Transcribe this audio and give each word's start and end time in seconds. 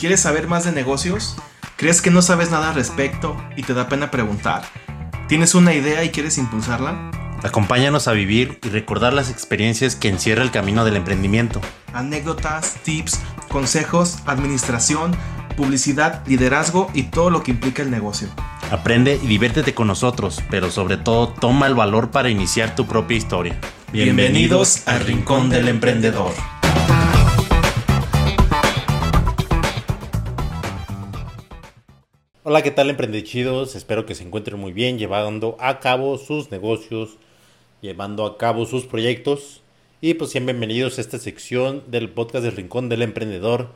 ¿Quieres 0.00 0.20
saber 0.20 0.48
más 0.48 0.64
de 0.64 0.72
negocios? 0.72 1.36
¿Crees 1.76 2.00
que 2.00 2.10
no 2.10 2.22
sabes 2.22 2.50
nada 2.50 2.70
al 2.70 2.74
respecto 2.74 3.36
y 3.54 3.64
te 3.64 3.74
da 3.74 3.86
pena 3.86 4.10
preguntar? 4.10 4.62
¿Tienes 5.28 5.54
una 5.54 5.74
idea 5.74 6.02
y 6.02 6.08
quieres 6.08 6.38
impulsarla? 6.38 7.10
Acompáñanos 7.42 8.08
a 8.08 8.12
vivir 8.12 8.58
y 8.64 8.70
recordar 8.70 9.12
las 9.12 9.28
experiencias 9.28 9.96
que 9.96 10.08
encierra 10.08 10.42
el 10.42 10.52
camino 10.52 10.86
del 10.86 10.96
emprendimiento. 10.96 11.60
Anécdotas, 11.92 12.76
tips, 12.82 13.20
consejos, 13.50 14.20
administración, 14.24 15.14
publicidad, 15.54 16.26
liderazgo 16.26 16.90
y 16.94 17.02
todo 17.02 17.28
lo 17.28 17.42
que 17.42 17.50
implica 17.50 17.82
el 17.82 17.90
negocio. 17.90 18.28
Aprende 18.70 19.20
y 19.22 19.26
diviértete 19.26 19.74
con 19.74 19.86
nosotros, 19.86 20.42
pero 20.48 20.70
sobre 20.70 20.96
todo 20.96 21.28
toma 21.28 21.66
el 21.66 21.74
valor 21.74 22.10
para 22.10 22.30
iniciar 22.30 22.74
tu 22.74 22.86
propia 22.86 23.18
historia. 23.18 23.60
Bienvenidos 23.92 24.88
al 24.88 25.00
Rincón 25.00 25.50
del 25.50 25.68
Emprendedor. 25.68 26.32
Hola, 32.42 32.62
¿qué 32.62 32.70
tal 32.70 32.88
emprendechidos? 32.88 33.76
Espero 33.76 34.06
que 34.06 34.14
se 34.14 34.24
encuentren 34.24 34.58
muy 34.58 34.72
bien 34.72 34.98
llevando 34.98 35.58
a 35.60 35.78
cabo 35.78 36.16
sus 36.16 36.50
negocios, 36.50 37.18
llevando 37.82 38.24
a 38.24 38.38
cabo 38.38 38.64
sus 38.64 38.86
proyectos. 38.86 39.60
Y 40.00 40.14
pues 40.14 40.32
bienvenidos 40.32 40.96
a 40.96 41.02
esta 41.02 41.18
sección 41.18 41.82
del 41.88 42.08
podcast 42.08 42.42
del 42.42 42.56
Rincón 42.56 42.88
del 42.88 43.02
Emprendedor, 43.02 43.68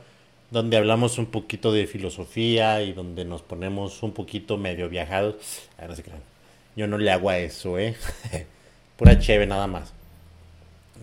donde 0.49 0.77
hablamos 0.77 1.19
un 1.19 1.27
poquito 1.27 1.71
de 1.71 1.85
filosofía 1.85 2.81
y 2.81 2.93
donde 2.93 3.23
nos 3.23 3.43
ponemos 3.43 4.01
un 4.01 4.13
poquito 4.13 4.57
medio 4.57 4.89
viajados. 4.89 5.35
Ah. 5.77 5.87
Yo 6.75 6.87
no 6.87 6.97
le 6.97 7.11
hago 7.11 7.29
a 7.29 7.37
eso, 7.37 7.77
¿eh? 7.77 7.95
Pura 8.97 9.19
cheve 9.19 9.45
nada 9.45 9.67
más. 9.67 9.93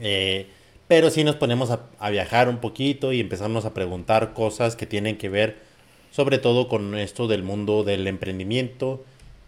Eh, 0.00 0.48
pero 0.88 1.10
sí 1.10 1.22
nos 1.22 1.36
ponemos 1.36 1.70
a 1.70 2.10
viajar 2.10 2.48
un 2.48 2.58
poquito 2.58 3.12
y 3.12 3.20
empezamos 3.20 3.64
a 3.66 3.72
preguntar 3.72 4.32
cosas 4.32 4.74
que 4.74 4.86
tienen 4.86 5.16
que 5.16 5.28
ver 5.28 5.70
sobre 6.12 6.38
todo 6.38 6.68
con 6.68 6.96
esto 6.96 7.26
del 7.26 7.42
mundo 7.42 7.84
del 7.84 8.06
emprendimiento 8.06 9.02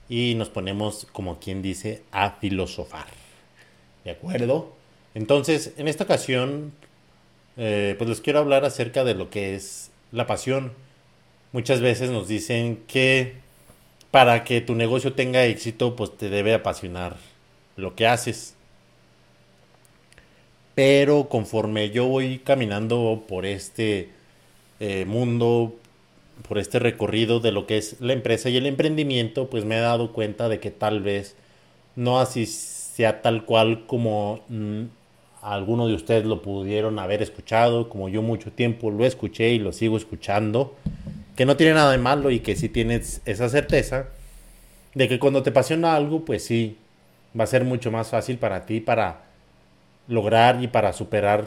y 0.09 0.35
nos 0.35 0.49
ponemos, 0.49 1.07
como 1.13 1.39
quien 1.39 1.63
dice, 1.63 2.03
a 2.11 2.33
filosofar. 2.33 3.07
¿De 4.05 4.11
acuerdo? 4.11 4.73
Entonces, 5.15 5.75
en 5.77 5.89
esta 5.89 6.05
ocasión, 6.05 6.73
eh, 7.59 7.95
pues 7.99 8.11
les 8.11 8.21
quiero 8.21 8.39
hablar 8.39 8.65
acerca 8.65 9.05
de 9.05 9.15
lo 9.15 9.31
que 9.31 9.55
es 9.55 9.91
la 10.11 10.27
pasión. 10.27 10.73
Muchas 11.53 11.81
veces 11.81 12.11
nos 12.11 12.29
dicen 12.29 12.83
que 12.89 13.35
para 14.11 14.43
que 14.45 14.61
tu 14.63 14.75
negocio 14.75 15.13
tenga 15.13 15.45
éxito, 15.45 15.95
pues 15.97 16.17
te 16.17 16.31
debe 16.31 16.55
apasionar 16.55 17.17
lo 17.77 17.95
que 17.95 18.07
haces. 18.07 18.55
Pero 20.75 21.29
conforme 21.29 21.91
yo 21.91 22.07
voy 22.07 22.39
caminando 22.39 23.25
por 23.29 23.45
este 23.45 24.09
eh, 24.81 25.05
mundo, 25.05 25.77
por 26.47 26.59
este 26.59 26.79
recorrido 26.79 27.41
de 27.41 27.53
lo 27.53 27.67
que 27.67 27.79
es 27.79 28.01
la 28.01 28.13
empresa 28.13 28.49
y 28.49 28.57
el 28.57 28.67
emprendimiento, 28.67 29.49
pues 29.49 29.65
me 29.65 29.77
he 29.77 29.81
dado 29.81 30.13
cuenta 30.13 30.49
de 30.49 30.61
que 30.61 30.71
tal 30.71 31.03
vez 31.03 31.37
no 31.97 32.21
así 32.21 32.47
sea 32.47 33.23
tal 33.23 33.45
cual 33.45 33.87
como 33.87 34.41
mm, 34.49 34.83
algunos 35.43 35.89
de 35.89 35.95
ustedes 35.95 36.25
lo 36.25 36.43
pudieron 36.43 36.99
haber 36.99 37.23
escuchado, 37.23 37.89
como 37.89 38.09
yo 38.09 38.23
mucho 38.23 38.53
tiempo 38.53 38.91
lo 38.91 39.05
escuché 39.05 39.51
y 39.51 39.59
lo 39.59 39.73
sigo 39.73 39.97
escuchando, 39.97 40.75
que 41.37 41.47
no 41.47 41.57
tiene 41.57 41.75
nada 41.75 41.93
de 41.93 41.99
malo 41.99 42.31
y 42.31 42.41
que 42.41 42.57
si 42.57 42.69
tienes 42.69 43.21
esa 43.25 43.49
certeza 43.49 44.09
de 44.95 45.09
que 45.09 45.19
cuando 45.19 45.43
te 45.43 45.51
apasiona 45.51 45.97
algo, 45.97 46.25
pues 46.25 46.45
sí, 46.45 46.79
va 47.39 47.45
a 47.45 47.49
ser 47.49 47.65
mucho 47.65 47.91
más 47.91 48.09
fácil 48.09 48.39
para 48.39 48.65
ti 48.65 48.81
para 48.81 49.25
lograr 50.09 50.63
y 50.63 50.69
para 50.69 50.93
superar 50.93 51.47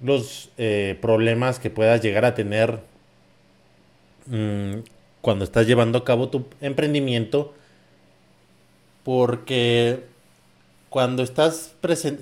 los 0.00 0.50
eh, 0.58 0.98
problemas 1.00 1.58
que 1.58 1.70
puedas 1.70 2.00
llegar 2.00 2.24
a 2.24 2.34
tener 2.34 2.80
Mm, 4.26 4.80
cuando 5.20 5.44
estás 5.44 5.66
llevando 5.66 5.98
a 5.98 6.04
cabo 6.04 6.28
tu 6.28 6.44
emprendimiento 6.60 7.54
porque 9.04 10.00
cuando 10.90 11.22
estás 11.22 11.74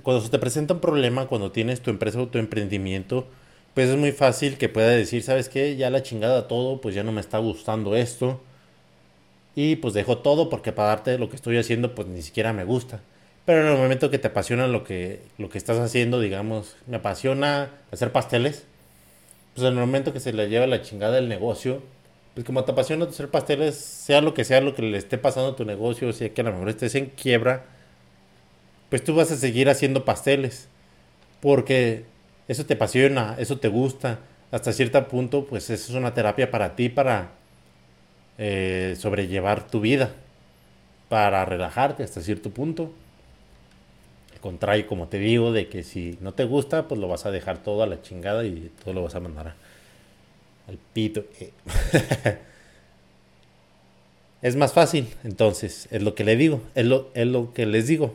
cuando 0.03 0.23
se 0.23 0.31
te 0.31 0.39
presenta 0.39 0.75
un 0.75 0.81
problema 0.81 1.27
cuando 1.27 1.53
tienes 1.53 1.81
tu 1.81 1.91
empresa 1.91 2.21
o 2.21 2.29
tu 2.29 2.39
emprendimiento 2.39 3.27
pues 3.75 3.91
es 3.91 3.97
muy 3.97 4.13
fácil 4.13 4.59
que 4.59 4.69
pueda 4.69 4.89
decir 4.91 5.23
sabes 5.23 5.49
qué 5.49 5.77
ya 5.77 5.91
la 5.91 6.03
chingada 6.03 6.49
todo 6.49 6.81
pues 6.81 6.95
ya 6.95 7.03
no 7.03 7.13
me 7.13 7.21
está 7.21 7.39
gustando 7.39 7.97
esto 7.97 8.41
y 9.55 9.77
pues 9.77 9.95
dejo 9.95 10.19
todo 10.19 10.49
porque 10.49 10.73
para 10.73 10.89
darte 10.89 11.19
lo 11.19 11.29
que 11.29 11.37
estoy 11.37 11.59
haciendo 11.59 11.95
pues 11.95 12.09
ni 12.09 12.23
siquiera 12.23 12.53
me 12.53 12.65
gusta. 12.65 13.01
Pero 13.47 13.63
en 13.63 13.69
el 13.73 13.79
momento 13.79 14.11
que 14.11 14.19
te 14.19 14.29
apasiona 14.29 14.69
lo 14.69 14.85
que 14.85 15.23
lo 15.39 15.49
que 15.49 15.59
estás 15.59 15.79
haciendo 15.79 16.21
digamos 16.21 16.77
me 16.87 16.97
apasiona 16.99 17.71
hacer 17.91 18.13
pasteles 18.13 18.65
pues 19.55 19.67
en 19.67 19.75
el 19.75 19.81
momento 19.81 20.13
que 20.13 20.21
se 20.21 20.33
le 20.33 20.49
lleva 20.49 20.67
la 20.67 20.83
chingada 20.83 21.19
el 21.19 21.29
negocio, 21.29 21.83
pues 22.35 22.47
como 22.47 22.65
te 22.65 22.73
apasiona 22.73 23.05
hacer 23.05 23.29
pasteles, 23.31 23.77
sea 23.77 24.21
lo 24.21 24.35
que 24.35 24.45
sea 24.45 24.61
lo 24.61 24.75
que 24.75 24.83
le 24.83 24.97
esté 24.97 25.19
pasando 25.19 25.51
a 25.51 25.57
tu 25.57 25.65
negocio, 25.65 26.13
sea 26.13 26.33
que 26.33 26.41
a 26.41 26.45
lo 26.45 26.53
mejor 26.53 26.69
estés 26.71 26.95
en 26.95 27.07
quiebra, 27.07 27.65
pues 28.89 29.05
tú 29.05 29.15
vas 29.15 29.31
a 29.33 29.37
seguir 29.37 29.69
haciendo 29.69 30.05
pasteles. 30.05 30.69
Porque 31.41 32.05
eso 32.49 32.67
te 32.67 32.75
apasiona, 32.75 33.37
eso 33.39 33.59
te 33.59 33.69
gusta. 33.69 34.19
Hasta 34.51 34.73
cierto 34.73 35.07
punto, 35.09 35.47
pues 35.47 35.71
eso 35.71 35.93
es 35.93 35.97
una 35.97 36.13
terapia 36.15 36.51
para 36.51 36.77
ti, 36.77 36.89
para 36.89 37.31
eh, 38.39 38.97
sobrellevar 38.99 39.67
tu 39.69 39.81
vida, 39.81 40.13
para 41.09 41.45
relajarte 41.45 42.03
hasta 42.03 42.21
cierto 42.21 42.51
punto 42.51 42.93
contrario, 44.41 44.87
como 44.87 45.09
te 45.09 45.19
digo, 45.19 45.53
de 45.53 45.69
que 45.69 45.83
si 45.83 46.19
no 46.21 46.33
te 46.33 46.45
gusta, 46.45 46.89
pues 46.89 47.01
lo 47.01 47.09
vas 47.09 47.27
a 47.27 47.31
dejar 47.31 47.63
todo 47.63 47.83
a 47.83 47.87
la 47.87 48.03
chingada 48.03 48.45
y 48.45 48.71
todo 48.83 48.95
lo 48.95 49.03
vas 49.03 49.15
a 49.15 49.21
mandar 49.21 49.55
al 50.69 50.79
pito. 50.93 51.25
Es 54.43 54.57
más 54.57 54.73
fácil, 54.73 55.07
entonces, 55.23 55.87
es 55.91 56.03
lo 56.03 56.15
que 56.15 56.25
le 56.25 56.35
digo, 56.35 56.63
es 56.75 56.87
lo, 56.87 57.11
es 57.13 57.27
lo 57.27 57.53
que 57.53 57.67
les 57.67 57.87
digo. 57.87 58.15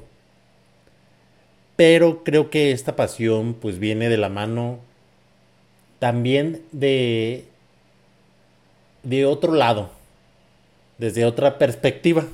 Pero 1.76 2.24
creo 2.24 2.50
que 2.50 2.72
esta 2.72 2.96
pasión 2.96 3.54
pues 3.54 3.78
viene 3.78 4.10
de 4.10 4.18
la 4.18 4.30
mano 4.30 4.80
también 6.00 6.64
de 6.72 7.46
de 9.06 9.26
otro 9.26 9.54
lado, 9.54 9.92
desde 10.98 11.26
otra 11.26 11.58
perspectiva. 11.58 12.26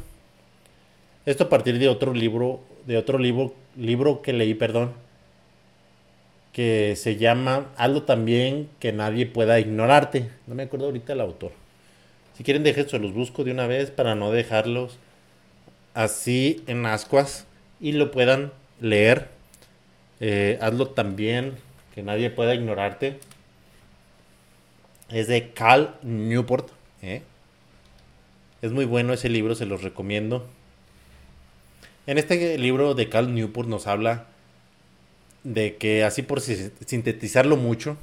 Esto 1.26 1.44
a 1.44 1.50
partir 1.50 1.78
de 1.78 1.90
otro 1.90 2.14
libro, 2.14 2.62
de 2.88 2.98
otro 2.98 3.20
libro 3.20 3.54
libro 3.78 4.22
que 4.22 4.34
leí, 4.34 4.54
perdón, 4.54 4.94
que 6.54 6.96
se 6.96 7.18
llama 7.18 7.68
Hazlo 7.78 8.04
también 8.04 8.70
que 8.80 8.92
nadie 8.92 9.26
pueda 9.26 9.60
ignorarte. 9.60 10.30
No 10.48 10.56
me 10.56 10.64
acuerdo 10.64 10.88
ahorita 10.88 11.14
el 11.14 11.22
autor. 11.22 11.52
Si 12.36 12.44
quieren, 12.44 12.64
déjense, 12.64 13.00
los 13.00 13.14
busco 13.14 13.44
de 13.44 13.52
una 13.52 13.68
vez 13.68 13.92
para 13.92 14.16
no 14.16 14.32
dejarlos 14.32 14.98
así 15.94 16.64
en 16.68 16.86
ascuas 16.86 17.46
y 17.80 17.94
lo 17.94 18.12
puedan 18.12 18.52
leer. 18.80 19.30
Eh, 20.20 20.58
hazlo 20.62 20.88
también 20.88 21.56
que 21.94 22.04
nadie 22.04 22.30
pueda 22.30 22.56
ignorarte. 22.56 23.20
Es 25.10 25.28
de 25.28 25.52
Cal 25.52 25.96
Newport. 26.04 26.70
¿eh? 27.02 27.22
Es 28.62 28.72
muy 28.72 28.86
bueno 28.86 29.14
ese 29.14 29.30
libro, 29.30 29.56
se 29.56 29.66
los 29.66 29.84
recomiendo. 29.84 30.48
En 32.08 32.18
este 32.18 32.58
libro 32.58 32.96
de 32.96 33.10
Cal 33.10 33.34
Newport 33.34 33.70
nos 33.70 33.86
habla 33.86 34.26
de 35.44 35.76
que 35.78 36.04
así 36.04 36.24
por 36.24 36.42
sintetizarlo 36.42 37.58
mucho, 37.58 37.98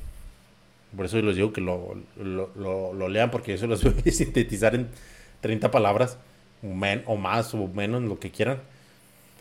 por 0.97 1.07
eso 1.07 1.21
les 1.21 1.37
digo 1.37 1.53
que 1.53 1.61
lo, 1.61 1.97
lo, 2.17 3.09
lean 3.09 3.31
porque 3.31 3.59
se 3.59 3.67
los 3.67 3.83
voy 3.85 3.95
a 4.07 4.11
sintetizar 4.11 4.75
en 4.75 4.89
30 5.41 5.71
palabras, 5.71 6.17
o 6.63 7.17
más 7.17 7.55
o 7.55 7.69
menos, 7.69 8.03
lo 8.03 8.19
que 8.19 8.31
quieran. 8.31 8.61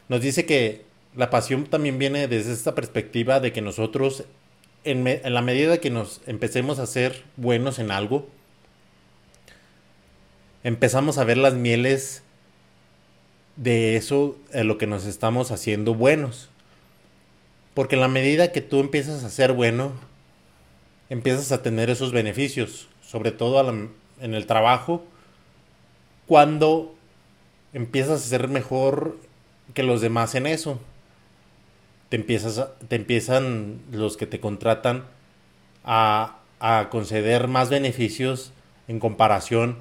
Nos 0.09 0.21
dice 0.21 0.45
que 0.45 0.85
la 1.15 1.29
pasión 1.29 1.65
también 1.65 1.99
viene 1.99 2.27
desde 2.27 2.53
esta 2.53 2.75
perspectiva 2.75 3.39
de 3.39 3.51
que 3.51 3.61
nosotros, 3.61 4.23
en, 4.83 5.07
en 5.07 5.33
la 5.33 5.41
medida 5.41 5.79
que 5.79 5.89
nos 5.89 6.21
empecemos 6.27 6.79
a 6.79 6.85
ser 6.85 7.23
buenos 7.35 7.79
en 7.79 7.91
algo, 7.91 8.27
empezamos 10.63 11.17
a 11.17 11.23
ver 11.23 11.37
las 11.37 11.53
mieles 11.53 12.23
de 13.57 13.97
eso 13.97 14.37
en 14.53 14.67
lo 14.67 14.77
que 14.77 14.87
nos 14.87 15.05
estamos 15.05 15.51
haciendo 15.51 15.93
buenos. 15.93 16.49
Porque 17.73 17.95
en 17.95 18.01
la 18.01 18.07
medida 18.07 18.51
que 18.51 18.61
tú 18.61 18.79
empiezas 18.79 19.23
a 19.23 19.29
ser 19.29 19.53
bueno, 19.53 19.91
empiezas 21.09 21.51
a 21.51 21.61
tener 21.61 21.89
esos 21.89 22.11
beneficios, 22.11 22.87
sobre 23.01 23.31
todo 23.31 23.69
en 23.69 24.33
el 24.33 24.45
trabajo, 24.45 25.03
cuando 26.25 26.95
empiezas 27.73 28.23
a 28.23 28.27
ser 28.27 28.47
mejor 28.47 29.17
que 29.73 29.83
los 29.83 30.01
demás 30.01 30.35
en 30.35 30.47
eso. 30.47 30.79
Te, 32.09 32.15
empiezas 32.15 32.69
te 32.87 32.95
empiezan 32.95 33.81
los 33.91 34.17
que 34.17 34.25
te 34.25 34.39
contratan 34.39 35.05
a, 35.83 36.39
a 36.59 36.87
conceder 36.89 37.47
más 37.47 37.69
beneficios 37.69 38.53
en 38.87 38.99
comparación 38.99 39.77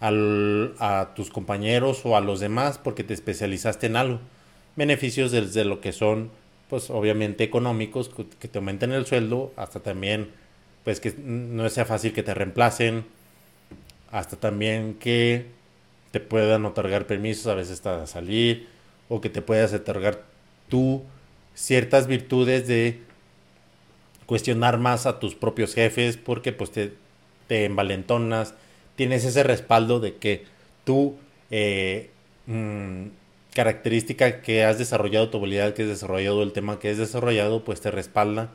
a 0.00 1.12
tus 1.14 1.30
compañeros 1.30 2.00
o 2.04 2.16
a 2.16 2.20
los 2.20 2.40
demás 2.40 2.78
porque 2.78 3.04
te 3.04 3.14
especializaste 3.14 3.86
en 3.86 3.96
algo. 3.96 4.20
Beneficios 4.76 5.30
desde 5.30 5.64
lo 5.64 5.80
que 5.80 5.92
son, 5.92 6.30
pues 6.68 6.90
obviamente 6.90 7.44
económicos, 7.44 8.10
que 8.38 8.48
te 8.48 8.58
aumenten 8.58 8.92
el 8.92 9.06
sueldo, 9.06 9.52
hasta 9.56 9.80
también 9.80 10.30
pues 10.84 11.00
que 11.00 11.14
no 11.18 11.68
sea 11.68 11.84
fácil 11.84 12.12
que 12.12 12.22
te 12.22 12.34
reemplacen, 12.34 13.04
hasta 14.10 14.36
también 14.36 14.94
que 14.94 15.46
te 16.10 16.20
puedan 16.20 16.64
otorgar 16.64 17.06
permisos 17.06 17.46
a 17.46 17.54
veces 17.54 17.80
para 17.80 18.06
salir, 18.06 18.68
o 19.08 19.20
que 19.20 19.28
te 19.28 19.42
puedas 19.42 19.72
otorgar 19.72 20.22
tú 20.68 21.02
ciertas 21.54 22.06
virtudes 22.06 22.66
de 22.66 23.00
cuestionar 24.26 24.78
más 24.78 25.06
a 25.06 25.18
tus 25.18 25.34
propios 25.34 25.74
jefes 25.74 26.16
porque 26.16 26.52
pues 26.52 26.70
te, 26.70 26.94
te 27.48 27.64
envalentonas, 27.64 28.54
tienes 28.96 29.24
ese 29.24 29.42
respaldo 29.42 30.00
de 30.00 30.16
que 30.16 30.44
tú, 30.84 31.16
eh, 31.50 32.10
mm, 32.46 33.06
característica 33.54 34.42
que 34.42 34.64
has 34.64 34.78
desarrollado, 34.78 35.30
tu 35.30 35.38
habilidad 35.38 35.74
que 35.74 35.82
has 35.82 35.88
desarrollado, 35.88 36.42
el 36.42 36.52
tema 36.52 36.78
que 36.78 36.90
has 36.90 36.98
desarrollado, 36.98 37.64
pues 37.64 37.80
te 37.80 37.90
respalda 37.90 38.50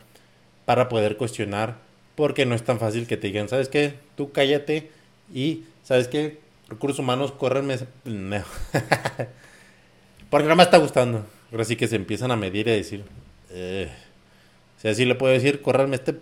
para 0.65 0.89
poder 0.89 1.17
cuestionar 1.17 1.77
porque 2.15 2.45
no 2.45 2.55
es 2.55 2.63
tan 2.63 2.79
fácil 2.79 3.07
que 3.07 3.17
te 3.17 3.27
digan, 3.27 3.49
¿sabes 3.49 3.69
qué? 3.69 3.95
Tú 4.15 4.31
cállate 4.31 4.89
y, 5.33 5.65
¿sabes 5.83 6.07
qué? 6.07 6.39
Recursos 6.69 6.99
humanos, 6.99 7.31
córrenme 7.31 7.77
porque 10.29 10.47
no 10.47 10.55
me 10.55 10.63
está 10.63 10.77
gustando. 10.77 11.25
Ahora 11.51 11.65
sí 11.65 11.75
que 11.75 11.87
se 11.87 11.95
empiezan 11.95 12.31
a 12.31 12.35
medir 12.35 12.67
y 12.67 12.71
a 12.71 12.73
decir, 12.73 13.03
eh, 13.51 13.89
si 14.81 14.87
así 14.87 15.05
le 15.05 15.15
puedo 15.15 15.33
decir, 15.33 15.61
córranme 15.61 15.97
este. 15.97 16.15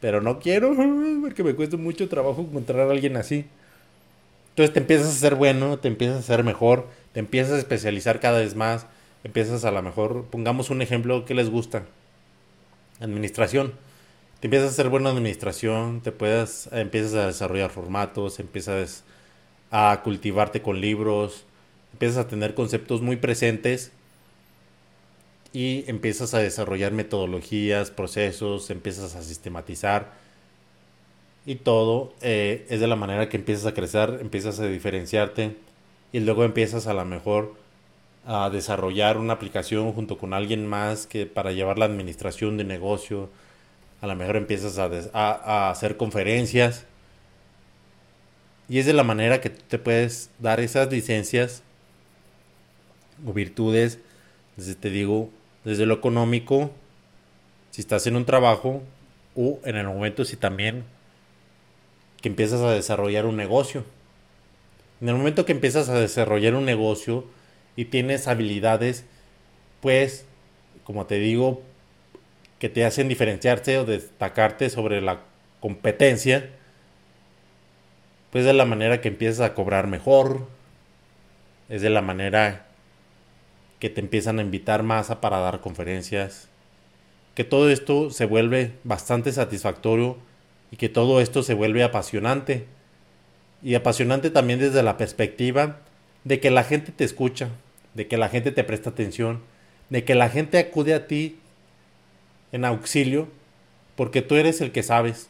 Pero 0.00 0.20
no 0.20 0.38
quiero, 0.38 0.74
porque 1.20 1.44
me 1.44 1.54
cuesta 1.54 1.76
mucho 1.76 2.08
trabajo 2.08 2.42
encontrar 2.42 2.88
a 2.88 2.90
alguien 2.90 3.16
así. 3.16 3.46
Entonces 4.50 4.72
te 4.72 4.80
empiezas 4.80 5.08
a 5.08 5.18
ser 5.18 5.34
bueno, 5.34 5.78
te 5.78 5.88
empiezas 5.88 6.18
a 6.18 6.22
ser 6.22 6.44
mejor, 6.44 6.86
te 7.12 7.20
empiezas 7.20 7.54
a 7.54 7.58
especializar 7.58 8.20
cada 8.20 8.40
vez 8.40 8.56
más, 8.56 8.86
empiezas 9.22 9.64
a 9.64 9.70
lo 9.70 9.82
mejor, 9.82 10.24
pongamos 10.30 10.70
un 10.70 10.82
ejemplo 10.82 11.24
que 11.24 11.34
les 11.34 11.48
gusta. 11.48 11.84
Administración. 13.00 13.74
Te 14.40 14.46
empiezas 14.48 14.70
a 14.70 14.74
ser 14.74 14.88
bueno 14.88 15.10
en 15.10 15.16
administración, 15.16 16.00
te 16.00 16.12
puedes, 16.12 16.68
empiezas 16.72 17.14
a 17.14 17.26
desarrollar 17.26 17.70
formatos, 17.70 18.40
empiezas 18.40 19.04
a 19.70 20.00
cultivarte 20.02 20.62
con 20.62 20.80
libros, 20.80 21.44
empiezas 21.92 22.18
a 22.18 22.28
tener 22.28 22.54
conceptos 22.54 23.00
muy 23.00 23.16
presentes 23.16 23.92
y 25.52 25.84
empiezas 25.88 26.34
a 26.34 26.38
desarrollar 26.38 26.92
metodologías, 26.92 27.90
procesos, 27.90 28.70
empiezas 28.70 29.14
a 29.14 29.22
sistematizar 29.22 30.12
y 31.48 31.54
todo 31.54 32.12
eh, 32.20 32.66
es 32.68 32.80
de 32.80 32.86
la 32.86 32.94
manera 32.94 33.30
que 33.30 33.38
empiezas 33.38 33.64
a 33.64 33.72
crecer, 33.72 34.18
empiezas 34.20 34.60
a 34.60 34.66
diferenciarte 34.66 35.56
y 36.12 36.20
luego 36.20 36.44
empiezas 36.44 36.86
a 36.86 36.92
lo 36.92 37.04
mejor 37.06 37.54
a 38.26 38.50
desarrollar 38.50 39.16
una 39.16 39.32
aplicación 39.32 39.92
junto 39.92 40.18
con 40.18 40.34
alguien 40.34 40.66
más 40.66 41.06
que 41.06 41.24
para 41.24 41.52
llevar 41.52 41.78
la 41.78 41.86
administración 41.86 42.58
de 42.58 42.64
negocio, 42.64 43.30
a 44.02 44.06
lo 44.06 44.14
mejor 44.14 44.36
empiezas 44.36 44.78
a, 44.78 44.90
a 45.14 45.70
hacer 45.70 45.96
conferencias. 45.96 46.84
Y 48.68 48.78
es 48.78 48.84
de 48.84 48.92
la 48.92 49.02
manera 49.02 49.40
que 49.40 49.48
te 49.48 49.78
puedes 49.78 50.28
dar 50.38 50.60
esas 50.60 50.92
licencias 50.92 51.62
o 53.26 53.32
virtudes, 53.32 54.00
desde 54.56 54.74
te 54.74 54.90
digo, 54.90 55.30
desde 55.68 55.84
lo 55.84 55.92
económico, 55.92 56.70
si 57.72 57.82
estás 57.82 58.06
en 58.06 58.16
un 58.16 58.24
trabajo 58.24 58.82
o 59.36 59.60
en 59.64 59.76
el 59.76 59.86
momento 59.86 60.24
si 60.24 60.34
también 60.38 60.84
que 62.22 62.30
empiezas 62.30 62.62
a 62.62 62.70
desarrollar 62.70 63.26
un 63.26 63.36
negocio. 63.36 63.84
En 65.02 65.10
el 65.10 65.16
momento 65.16 65.44
que 65.44 65.52
empiezas 65.52 65.90
a 65.90 66.00
desarrollar 66.00 66.54
un 66.54 66.64
negocio 66.64 67.26
y 67.76 67.84
tienes 67.84 68.28
habilidades, 68.28 69.04
pues, 69.82 70.24
como 70.84 71.04
te 71.04 71.16
digo, 71.16 71.60
que 72.58 72.70
te 72.70 72.86
hacen 72.86 73.08
diferenciarte 73.08 73.76
o 73.76 73.84
destacarte 73.84 74.70
sobre 74.70 75.02
la 75.02 75.20
competencia, 75.60 76.48
pues 78.32 78.46
de 78.46 78.54
la 78.54 78.64
manera 78.64 79.02
que 79.02 79.08
empiezas 79.08 79.40
a 79.40 79.52
cobrar 79.52 79.86
mejor, 79.86 80.48
es 81.68 81.82
de 81.82 81.90
la 81.90 82.00
manera 82.00 82.67
que 83.78 83.90
te 83.90 84.00
empiezan 84.00 84.38
a 84.38 84.42
invitar 84.42 84.82
más 84.82 85.10
a 85.10 85.20
para 85.20 85.38
dar 85.38 85.60
conferencias, 85.60 86.48
que 87.34 87.44
todo 87.44 87.70
esto 87.70 88.10
se 88.10 88.26
vuelve 88.26 88.72
bastante 88.82 89.32
satisfactorio 89.32 90.16
y 90.70 90.76
que 90.76 90.88
todo 90.88 91.20
esto 91.20 91.42
se 91.42 91.54
vuelve 91.54 91.84
apasionante. 91.84 92.66
Y 93.62 93.74
apasionante 93.74 94.30
también 94.30 94.58
desde 94.58 94.82
la 94.82 94.96
perspectiva 94.96 95.78
de 96.24 96.40
que 96.40 96.50
la 96.50 96.64
gente 96.64 96.92
te 96.92 97.04
escucha, 97.04 97.48
de 97.94 98.08
que 98.08 98.16
la 98.16 98.28
gente 98.28 98.50
te 98.50 98.64
presta 98.64 98.90
atención, 98.90 99.40
de 99.88 100.04
que 100.04 100.14
la 100.14 100.28
gente 100.28 100.58
acude 100.58 100.94
a 100.94 101.06
ti 101.06 101.38
en 102.52 102.64
auxilio 102.64 103.28
porque 103.96 104.22
tú 104.22 104.34
eres 104.34 104.60
el 104.60 104.72
que 104.72 104.82
sabes. 104.82 105.28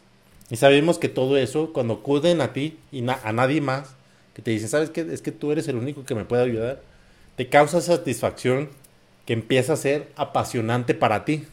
Y 0.50 0.56
sabemos 0.56 0.98
que 0.98 1.08
todo 1.08 1.36
eso, 1.36 1.72
cuando 1.72 1.94
acuden 1.94 2.40
a 2.40 2.52
ti 2.52 2.78
y 2.90 3.06
a 3.06 3.32
nadie 3.32 3.60
más, 3.60 3.94
que 4.34 4.42
te 4.42 4.50
dicen, 4.50 4.68
¿sabes 4.68 4.90
qué? 4.90 5.00
Es 5.00 5.20
que 5.20 5.32
tú 5.32 5.52
eres 5.52 5.68
el 5.68 5.76
único 5.76 6.04
que 6.04 6.14
me 6.14 6.24
puede 6.24 6.42
ayudar 6.42 6.80
te 7.38 7.48
causa 7.48 7.80
satisfacción 7.80 8.68
que 9.24 9.32
empieza 9.32 9.74
a 9.74 9.76
ser 9.76 10.10
apasionante 10.16 10.92
para 10.92 11.24
ti. 11.24 11.46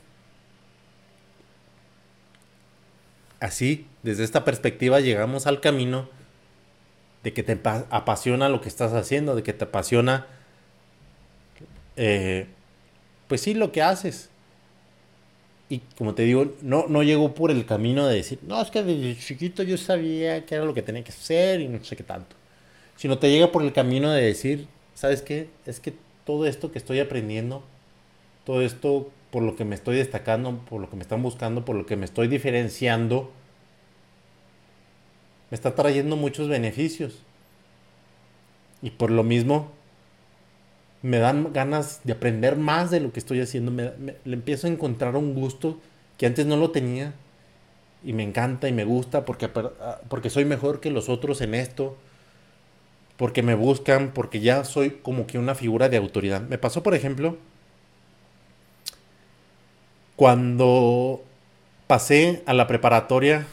Así, 3.39 3.85
desde 4.01 4.23
esta 4.23 4.43
perspectiva 4.43 4.99
llegamos 4.99 5.45
al 5.45 5.61
camino 5.61 6.09
de 7.21 7.33
que 7.33 7.43
te 7.43 7.59
apasiona 7.91 8.49
lo 8.49 8.61
que 8.61 8.67
estás 8.67 8.93
haciendo, 8.93 9.35
de 9.35 9.43
que 9.43 9.53
te 9.53 9.65
apasiona, 9.65 10.25
eh, 11.97 12.47
pues 13.27 13.41
sí, 13.41 13.53
lo 13.53 13.71
que 13.71 13.83
haces. 13.83 14.31
Y 15.69 15.81
como 15.99 16.15
te 16.15 16.23
digo, 16.23 16.55
no, 16.63 16.87
no 16.87 17.03
llegó 17.03 17.35
por 17.35 17.51
el 17.51 17.63
camino 17.67 18.07
de 18.07 18.15
decir, 18.15 18.39
no, 18.41 18.59
es 18.59 18.71
que 18.71 18.81
desde 18.81 19.19
chiquito 19.19 19.61
yo 19.61 19.77
sabía 19.77 20.47
que 20.47 20.55
era 20.55 20.65
lo 20.65 20.73
que 20.73 20.81
tenía 20.81 21.03
que 21.03 21.11
hacer 21.11 21.61
y 21.61 21.67
no 21.67 21.83
sé 21.83 21.95
qué 21.95 22.03
tanto. 22.03 22.35
Sino 22.95 23.19
te 23.19 23.29
llega 23.29 23.51
por 23.51 23.61
el 23.61 23.71
camino 23.71 24.09
de 24.11 24.23
decir, 24.23 24.67
¿sabes 24.95 25.21
qué? 25.21 25.49
Es 25.67 25.79
que 25.79 25.93
todo 26.25 26.47
esto 26.47 26.71
que 26.71 26.79
estoy 26.79 26.99
aprendiendo, 26.99 27.63
todo 28.45 28.61
esto 28.61 29.11
por 29.29 29.43
lo 29.43 29.55
que 29.55 29.65
me 29.65 29.75
estoy 29.75 29.97
destacando, 29.97 30.57
por 30.69 30.81
lo 30.81 30.89
que 30.89 30.95
me 30.95 31.03
están 31.03 31.21
buscando, 31.21 31.65
por 31.65 31.75
lo 31.75 31.85
que 31.85 31.95
me 31.95 32.05
estoy 32.05 32.27
diferenciando, 32.27 33.31
me 35.51 35.55
está 35.55 35.75
trayendo 35.75 36.15
muchos 36.15 36.47
beneficios. 36.47 37.19
Y 38.81 38.91
por 38.91 39.11
lo 39.11 39.23
mismo, 39.23 39.71
me 41.01 41.17
dan 41.17 41.53
ganas 41.53 42.01
de 42.03 42.13
aprender 42.13 42.55
más 42.55 42.91
de 42.91 42.99
lo 42.99 43.11
que 43.11 43.19
estoy 43.19 43.41
haciendo. 43.41 43.71
le 43.71 44.33
empiezo 44.33 44.67
a 44.67 44.69
encontrar 44.69 45.15
un 45.15 45.33
gusto 45.33 45.79
que 46.17 46.25
antes 46.25 46.45
no 46.45 46.57
lo 46.57 46.71
tenía. 46.71 47.13
Y 48.03 48.13
me 48.13 48.23
encanta 48.23 48.69
y 48.69 48.73
me 48.73 48.85
gusta 48.85 49.25
porque, 49.25 49.49
ah, 49.55 49.99
porque 50.07 50.29
soy 50.29 50.45
mejor 50.45 50.79
que 50.79 50.91
los 50.91 51.09
otros 51.09 51.41
en 51.41 51.55
esto 51.55 51.97
porque 53.17 53.43
me 53.43 53.55
buscan, 53.55 54.11
porque 54.13 54.39
ya 54.39 54.63
soy 54.63 54.91
como 55.01 55.27
que 55.27 55.37
una 55.37 55.55
figura 55.55 55.89
de 55.89 55.97
autoridad. 55.97 56.41
Me 56.41 56.57
pasó, 56.57 56.83
por 56.83 56.95
ejemplo, 56.95 57.37
cuando 60.15 61.23
pasé 61.87 62.43
a 62.45 62.53
la 62.53 62.67
preparatoria 62.67 63.45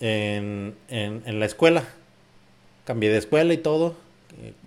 en, 0.00 0.74
la 0.88 1.46
escuela. 1.46 1.84
Cambié 2.84 3.10
de 3.10 3.18
escuela 3.18 3.52
y 3.52 3.58
todo. 3.58 3.96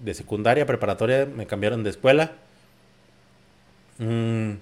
De 0.03 0.13
secundaria, 0.13 0.65
preparatoria, 0.65 1.25
me 1.25 1.47
cambiaron 1.47 1.83
de 1.83 1.89
escuela. 1.89 2.33
Mm, 3.97 4.53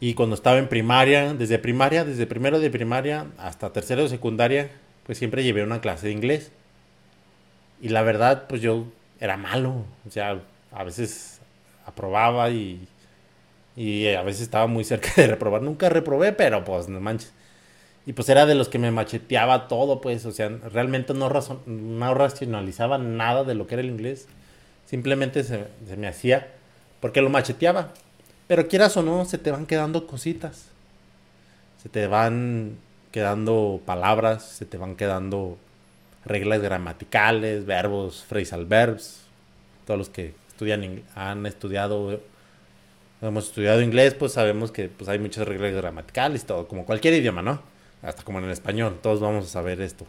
y 0.00 0.14
cuando 0.14 0.34
estaba 0.34 0.58
en 0.58 0.68
primaria, 0.68 1.34
desde 1.34 1.58
primaria, 1.58 2.04
desde 2.04 2.26
primero 2.26 2.60
de 2.60 2.70
primaria 2.70 3.26
hasta 3.36 3.72
tercero 3.72 4.02
de 4.02 4.08
secundaria, 4.08 4.70
pues 5.04 5.18
siempre 5.18 5.42
llevé 5.42 5.64
una 5.64 5.80
clase 5.80 6.06
de 6.06 6.12
inglés. 6.12 6.52
Y 7.80 7.88
la 7.90 8.02
verdad, 8.02 8.44
pues 8.48 8.60
yo 8.60 8.86
era 9.20 9.36
malo. 9.36 9.84
O 10.06 10.10
sea, 10.10 10.40
a 10.72 10.84
veces 10.84 11.40
aprobaba 11.86 12.50
y, 12.50 12.86
y 13.76 14.08
a 14.08 14.22
veces 14.22 14.42
estaba 14.42 14.66
muy 14.66 14.84
cerca 14.84 15.10
de 15.16 15.28
reprobar. 15.28 15.62
Nunca 15.62 15.88
reprobé, 15.88 16.32
pero 16.32 16.64
pues 16.64 16.88
no 16.88 17.00
manches. 17.00 17.32
Y 18.06 18.14
pues 18.14 18.28
era 18.30 18.46
de 18.46 18.54
los 18.54 18.68
que 18.68 18.78
me 18.78 18.90
macheteaba 18.90 19.68
todo, 19.68 20.00
pues. 20.00 20.24
O 20.24 20.32
sea, 20.32 20.48
realmente 20.48 21.14
no, 21.14 21.30
no 21.66 22.14
racionalizaba 22.14 22.98
nada 22.98 23.44
de 23.44 23.54
lo 23.54 23.66
que 23.66 23.74
era 23.74 23.82
el 23.82 23.90
inglés. 23.90 24.28
Simplemente 24.86 25.44
se, 25.44 25.66
se 25.86 25.96
me 25.96 26.08
hacía 26.08 26.48
porque 27.00 27.20
lo 27.20 27.30
macheteaba. 27.30 27.92
Pero 28.46 28.66
quieras 28.66 28.96
o 28.96 29.02
no, 29.02 29.24
se 29.26 29.38
te 29.38 29.50
van 29.50 29.66
quedando 29.66 30.06
cositas. 30.06 30.66
Se 31.82 31.88
te 31.88 32.06
van 32.06 32.78
quedando 33.12 33.80
palabras, 33.84 34.42
se 34.44 34.64
te 34.64 34.78
van 34.78 34.96
quedando 34.96 35.58
reglas 36.28 36.60
gramaticales, 36.60 37.66
verbos, 37.66 38.24
phrasal 38.28 38.66
verbs. 38.66 39.22
Todos 39.86 39.98
los 39.98 40.08
que 40.08 40.34
estudian 40.48 41.02
han 41.14 41.46
estudiado 41.46 42.20
hemos 43.20 43.46
estudiado 43.46 43.82
inglés, 43.82 44.14
pues 44.14 44.32
sabemos 44.32 44.70
que 44.70 44.88
pues 44.88 45.08
hay 45.08 45.18
muchas 45.18 45.46
reglas 45.46 45.72
gramaticales, 45.74 46.44
todo, 46.44 46.68
como 46.68 46.84
cualquier 46.84 47.14
idioma, 47.14 47.42
¿no? 47.42 47.60
Hasta 48.02 48.22
como 48.22 48.38
en 48.38 48.44
el 48.44 48.50
español, 48.52 48.98
todos 49.02 49.20
vamos 49.20 49.46
a 49.46 49.48
saber 49.48 49.80
esto. 49.80 50.06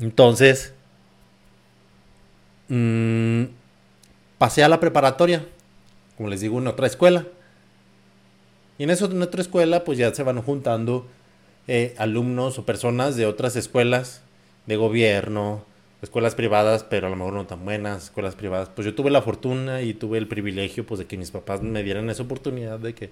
Entonces, 0.00 0.72
mmm, 2.68 3.44
pasé 4.38 4.64
a 4.64 4.68
la 4.68 4.80
preparatoria, 4.80 5.44
como 6.16 6.30
les 6.30 6.40
digo, 6.40 6.58
en 6.58 6.66
otra 6.66 6.86
escuela. 6.86 7.26
Y 8.78 8.84
en 8.84 8.90
eso, 8.90 9.04
en 9.04 9.20
otra 9.20 9.42
escuela, 9.42 9.84
pues 9.84 9.98
ya 9.98 10.14
se 10.14 10.22
van 10.22 10.40
juntando 10.40 11.06
eh, 11.68 11.94
alumnos 11.98 12.58
o 12.58 12.66
personas 12.66 13.16
de 13.16 13.26
otras 13.26 13.56
escuelas 13.56 14.22
de 14.66 14.76
gobierno, 14.76 15.64
escuelas 16.02 16.34
privadas, 16.34 16.84
pero 16.84 17.06
a 17.06 17.10
lo 17.10 17.16
mejor 17.16 17.34
no 17.34 17.46
tan 17.46 17.64
buenas, 17.64 18.04
escuelas 18.04 18.34
privadas. 18.34 18.68
Pues 18.74 18.84
yo 18.84 18.94
tuve 18.94 19.10
la 19.10 19.22
fortuna 19.22 19.82
y 19.82 19.94
tuve 19.94 20.18
el 20.18 20.26
privilegio 20.26 20.84
pues 20.84 20.98
de 20.98 21.06
que 21.06 21.16
mis 21.16 21.30
papás 21.30 21.62
me 21.62 21.82
dieran 21.82 22.10
esa 22.10 22.24
oportunidad 22.24 22.78
de 22.78 22.94
que 22.94 23.10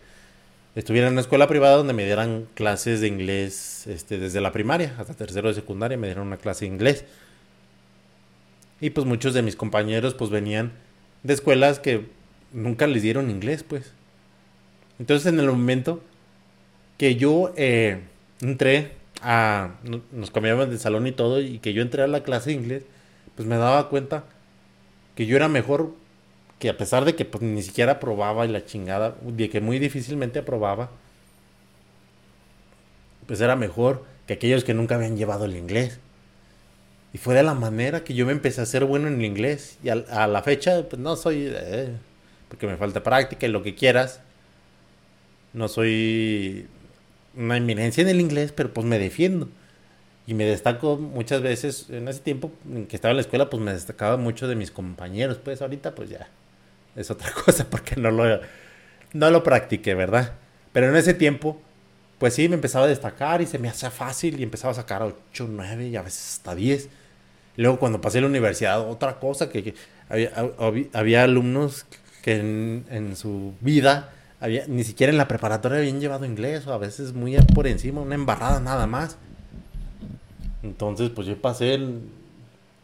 estuviera 0.74 1.06
en 1.06 1.14
una 1.14 1.20
escuela 1.20 1.46
privada 1.46 1.76
donde 1.76 1.92
me 1.92 2.04
dieran 2.04 2.46
clases 2.54 3.00
de 3.00 3.08
inglés 3.08 3.86
este, 3.86 4.18
desde 4.18 4.40
la 4.40 4.52
primaria 4.52 4.94
hasta 4.98 5.14
tercero 5.14 5.48
de 5.48 5.54
secundaria, 5.54 5.96
me 5.96 6.08
dieron 6.08 6.26
una 6.26 6.36
clase 6.36 6.64
de 6.64 6.72
inglés. 6.72 7.04
Y 8.80 8.90
pues 8.90 9.06
muchos 9.06 9.34
de 9.34 9.42
mis 9.42 9.56
compañeros 9.56 10.14
pues 10.14 10.30
venían 10.30 10.72
de 11.22 11.34
escuelas 11.34 11.78
que 11.78 12.06
nunca 12.52 12.86
les 12.86 13.02
dieron 13.02 13.30
inglés, 13.30 13.62
pues. 13.62 13.92
Entonces 14.98 15.32
en 15.32 15.38
el 15.38 15.46
momento 15.46 16.02
que 16.98 17.16
yo 17.16 17.52
eh, 17.56 18.00
entré 18.40 18.92
a... 19.22 19.74
Nos 20.12 20.30
cambiaban 20.30 20.70
de 20.70 20.78
salón 20.78 21.06
y 21.06 21.12
todo 21.12 21.40
y 21.40 21.58
que 21.58 21.72
yo 21.72 21.82
entré 21.82 22.02
a 22.02 22.06
la 22.06 22.22
clase 22.22 22.50
de 22.50 22.56
inglés, 22.56 22.84
pues 23.36 23.46
me 23.48 23.56
daba 23.56 23.88
cuenta 23.88 24.24
que 25.14 25.26
yo 25.26 25.36
era 25.36 25.48
mejor 25.48 25.92
que 26.58 26.68
a 26.68 26.76
pesar 26.76 27.04
de 27.04 27.16
que 27.16 27.24
pues, 27.24 27.42
ni 27.42 27.62
siquiera 27.62 27.92
aprobaba 27.92 28.44
y 28.44 28.48
la 28.48 28.64
chingada, 28.64 29.16
de 29.22 29.48
que 29.48 29.60
muy 29.60 29.78
difícilmente 29.78 30.38
aprobaba, 30.38 30.90
pues 33.26 33.40
era 33.40 33.56
mejor 33.56 34.04
que 34.26 34.34
aquellos 34.34 34.62
que 34.62 34.74
nunca 34.74 34.96
habían 34.96 35.16
llevado 35.16 35.46
el 35.46 35.56
inglés. 35.56 36.00
Y 37.12 37.18
fue 37.18 37.34
de 37.34 37.42
la 37.42 37.54
manera 37.54 38.04
que 38.04 38.14
yo 38.14 38.26
me 38.26 38.32
empecé 38.32 38.60
a 38.60 38.64
hacer 38.64 38.84
bueno 38.84 39.08
en 39.08 39.14
el 39.14 39.24
inglés. 39.24 39.78
Y 39.82 39.88
a, 39.88 40.26
la 40.26 40.42
fecha, 40.42 40.88
pues 40.88 41.00
no 41.00 41.16
soy... 41.16 41.50
Eh, 41.50 41.96
porque 42.48 42.66
me 42.66 42.76
falta 42.76 43.02
práctica 43.02 43.46
y 43.46 43.50
lo 43.50 43.62
que 43.62 43.74
quieras. 43.74 44.20
No 45.52 45.66
soy 45.66 46.68
una 47.36 47.56
eminencia 47.56 48.02
en 48.02 48.08
el 48.08 48.20
inglés, 48.20 48.52
pero 48.52 48.72
pues 48.72 48.86
me 48.86 48.98
defiendo. 48.98 49.48
Y 50.26 50.34
me 50.34 50.44
destaco 50.44 50.96
muchas 50.96 51.42
veces, 51.42 51.86
en 51.90 52.06
ese 52.08 52.20
tiempo 52.20 52.52
en 52.70 52.86
que 52.86 52.96
estaba 52.96 53.10
en 53.10 53.16
la 53.16 53.22
escuela, 53.22 53.50
pues 53.50 53.62
me 53.62 53.72
destacaba 53.72 54.16
mucho 54.16 54.46
de 54.46 54.54
mis 54.54 54.70
compañeros. 54.70 55.38
Pues 55.42 55.60
ahorita 55.62 55.94
pues 55.94 56.10
ya 56.10 56.28
es 56.96 57.10
otra 57.10 57.32
cosa 57.44 57.66
porque 57.68 57.96
no 57.96 58.10
lo, 58.10 58.40
no 59.12 59.30
lo 59.30 59.42
practiqué, 59.42 59.94
¿verdad? 59.94 60.34
Pero 60.72 60.88
en 60.88 60.96
ese 60.96 61.14
tiempo, 61.14 61.60
pues 62.18 62.34
sí, 62.34 62.48
me 62.48 62.54
empezaba 62.54 62.84
a 62.84 62.88
destacar 62.88 63.42
y 63.42 63.46
se 63.46 63.58
me 63.58 63.68
hacía 63.68 63.90
fácil 63.90 64.38
y 64.38 64.42
empezaba 64.42 64.72
a 64.72 64.74
sacar 64.74 65.02
8, 65.02 65.48
9 65.50 65.88
y 65.88 65.96
a 65.96 66.02
veces 66.02 66.34
hasta 66.34 66.54
10. 66.54 66.88
Luego 67.56 67.78
cuando 67.78 68.00
pasé 68.00 68.18
a 68.18 68.20
la 68.22 68.28
universidad, 68.28 68.80
otra 68.88 69.18
cosa 69.18 69.48
que, 69.48 69.74
había, 70.08 71.22
alumnos 71.24 71.86
que 72.22 72.36
en, 72.36 72.84
en, 72.90 73.16
su 73.16 73.54
vida, 73.60 74.12
había, 74.40 74.66
ni 74.66 74.84
siquiera 74.84 75.12
en 75.12 75.18
la 75.18 75.28
preparatoria 75.28 75.78
habían 75.78 76.00
llevado 76.00 76.24
inglés 76.24 76.66
o 76.66 76.72
a 76.72 76.78
veces 76.78 77.12
muy 77.12 77.36
por 77.54 77.66
encima, 77.66 78.00
una 78.00 78.14
embarrada 78.14 78.60
nada 78.60 78.86
más. 78.86 79.18
Entonces, 80.62 81.10
pues 81.10 81.26
yo 81.26 81.40
pasé 81.40 81.78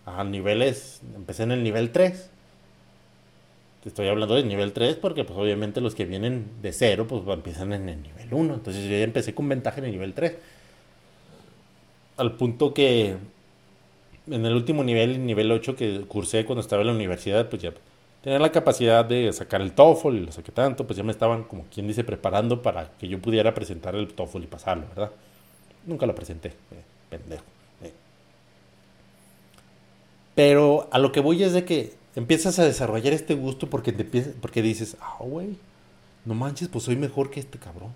a 0.07 0.25
niveles, 0.25 1.01
empecé 1.17 1.43
en 1.43 1.53
el 1.53 1.63
nivel 1.63 1.91
3 1.91 2.31
estoy 3.87 4.09
hablando 4.09 4.35
de 4.35 4.43
nivel 4.43 4.73
3 4.73 4.97
porque 4.97 5.25
pues 5.25 5.39
obviamente 5.39 5.81
los 5.81 5.95
que 5.95 6.05
vienen 6.05 6.47
de 6.61 6.73
0 6.73 7.07
pues 7.09 7.23
empiezan 7.29 7.73
en 7.73 7.89
el 7.89 8.03
nivel 8.03 8.29
1. 8.31 8.55
Entonces 8.55 8.85
yo 8.85 8.91
ya 8.91 9.05
empecé 9.05 9.35
con 9.35 9.49
ventaja 9.49 9.79
en 9.79 9.87
el 9.87 9.93
nivel 9.93 10.13
3. 10.13 10.35
Al 12.17 12.37
punto 12.37 12.75
que 12.75 13.17
en 14.29 14.47
el 14.47 14.55
último 14.55 14.83
nivel, 14.83 15.11
el 15.11 15.27
nivel 15.27 15.53
8 15.53 15.77
que 15.77 16.01
cursé 16.09 16.45
cuando 16.45 16.61
estaba 16.61 16.83
en 16.83 16.89
la 16.89 16.95
universidad, 16.95 17.49
pues 17.49 17.63
ya 17.63 17.73
tenía 18.26 18.40
la 18.40 18.50
capacidad 18.50 19.04
de 19.04 19.33
sacar 19.33 19.61
el 19.61 19.71
TOEFL 19.71 20.16
y 20.16 20.26
lo 20.26 20.33
saqué 20.33 20.50
tanto, 20.50 20.85
pues 20.85 20.97
ya 20.97 21.04
me 21.04 21.12
estaban, 21.12 21.45
como 21.45 21.64
quien 21.73 21.87
dice, 21.87 22.02
preparando 22.02 22.61
para 22.61 22.90
que 22.99 23.06
yo 23.06 23.23
pudiera 23.23 23.54
presentar 23.54 23.95
el 23.95 24.12
TOEFL 24.12 24.42
y 24.42 24.47
pasarlo, 24.49 24.88
¿verdad? 24.88 25.12
Nunca 25.87 26.06
lo 26.06 26.14
presenté, 26.16 26.49
eh, 26.49 26.83
pendejo. 27.09 27.45
Eh. 27.85 27.92
Pero 30.35 30.88
a 30.90 30.99
lo 30.99 31.12
que 31.12 31.21
voy 31.21 31.45
es 31.45 31.52
de 31.52 31.64
que 31.64 31.95
empiezas 32.16 32.59
a 32.59 32.64
desarrollar 32.64 33.12
este 33.12 33.37
gusto 33.37 33.71
porque, 33.71 33.92
te 33.92 34.02
porque 34.04 34.61
dices, 34.61 34.97
ah, 35.00 35.18
güey, 35.21 35.56
no 36.25 36.35
manches, 36.35 36.66
pues 36.66 36.83
soy 36.83 36.97
mejor 36.97 37.30
que 37.30 37.38
este 37.38 37.61
cabrón. 37.61 37.92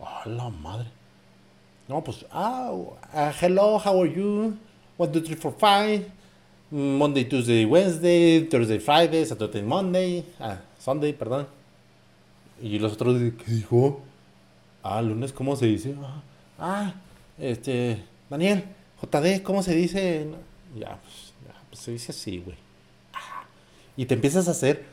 Ah, 0.00 0.22
la 0.24 0.48
madre. 0.48 0.88
No, 1.88 2.02
pues, 2.02 2.24
ah, 2.30 2.70
uh, 2.72 2.94
hello, 3.38 3.78
how 3.84 4.02
are 4.02 4.10
you? 4.10 4.56
One, 4.96 5.12
two, 5.12 5.20
three, 5.20 5.36
four, 5.36 5.54
five. 5.58 6.06
Monday, 6.70 7.24
Tuesday, 7.24 7.64
Wednesday, 7.64 8.40
Thursday, 8.48 8.78
Friday, 8.78 9.24
Saturday, 9.24 9.62
Monday, 9.62 10.24
ah, 10.40 10.58
Sunday, 10.78 11.12
perdón. 11.12 11.46
Y 12.60 12.78
los 12.78 12.94
otros, 12.94 13.18
¿qué 13.18 13.52
dijo? 13.52 14.00
Ah, 14.82 15.02
lunes, 15.02 15.32
¿cómo 15.32 15.56
se 15.56 15.66
dice? 15.66 15.94
Ah, 16.02 16.22
ah 16.58 16.94
este, 17.38 18.02
Daniel, 18.30 18.64
JD, 19.02 19.42
¿cómo 19.42 19.62
se 19.62 19.74
dice? 19.74 20.26
Ya, 20.74 20.98
pues, 21.02 21.32
ya, 21.46 21.54
pues 21.68 21.80
se 21.80 21.92
dice 21.92 22.12
así, 22.12 22.38
güey 22.38 22.66
y 23.96 24.06
te 24.06 24.14
empiezas 24.14 24.48
a 24.48 24.52
hacer 24.52 24.84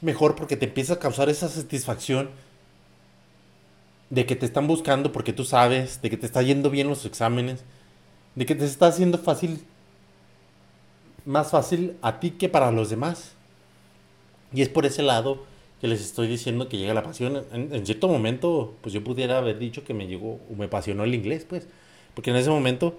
mejor 0.00 0.34
porque 0.34 0.56
te 0.56 0.66
empieza 0.66 0.94
a 0.94 0.98
causar 0.98 1.28
esa 1.28 1.48
satisfacción 1.48 2.30
de 4.10 4.26
que 4.26 4.36
te 4.36 4.46
están 4.46 4.66
buscando 4.66 5.12
porque 5.12 5.32
tú 5.32 5.44
sabes, 5.44 6.02
de 6.02 6.10
que 6.10 6.16
te 6.16 6.26
está 6.26 6.42
yendo 6.42 6.70
bien 6.70 6.88
los 6.88 7.04
exámenes, 7.04 7.60
de 8.34 8.46
que 8.46 8.54
te 8.54 8.64
está 8.64 8.86
haciendo 8.86 9.18
fácil, 9.18 9.64
más 11.28 11.50
fácil 11.50 11.94
a 12.00 12.20
ti 12.20 12.30
que 12.32 12.48
para 12.48 12.72
los 12.72 12.88
demás. 12.88 13.34
Y 14.52 14.62
es 14.62 14.70
por 14.70 14.86
ese 14.86 15.02
lado 15.02 15.44
que 15.78 15.86
les 15.86 16.00
estoy 16.00 16.26
diciendo 16.26 16.68
que 16.70 16.78
llega 16.78 16.94
la 16.94 17.02
pasión. 17.02 17.44
En, 17.52 17.84
cierto 17.84 18.08
momento, 18.08 18.74
pues 18.80 18.94
yo 18.94 19.04
pudiera 19.04 19.36
haber 19.36 19.58
dicho 19.58 19.84
que 19.84 19.92
me 19.92 20.06
llegó, 20.06 20.40
o 20.50 20.56
me 20.56 20.64
apasionó 20.64 21.04
el 21.04 21.14
inglés, 21.14 21.46
pues, 21.46 21.68
porque 22.14 22.30
en 22.30 22.36
ese 22.36 22.48
momento, 22.48 22.98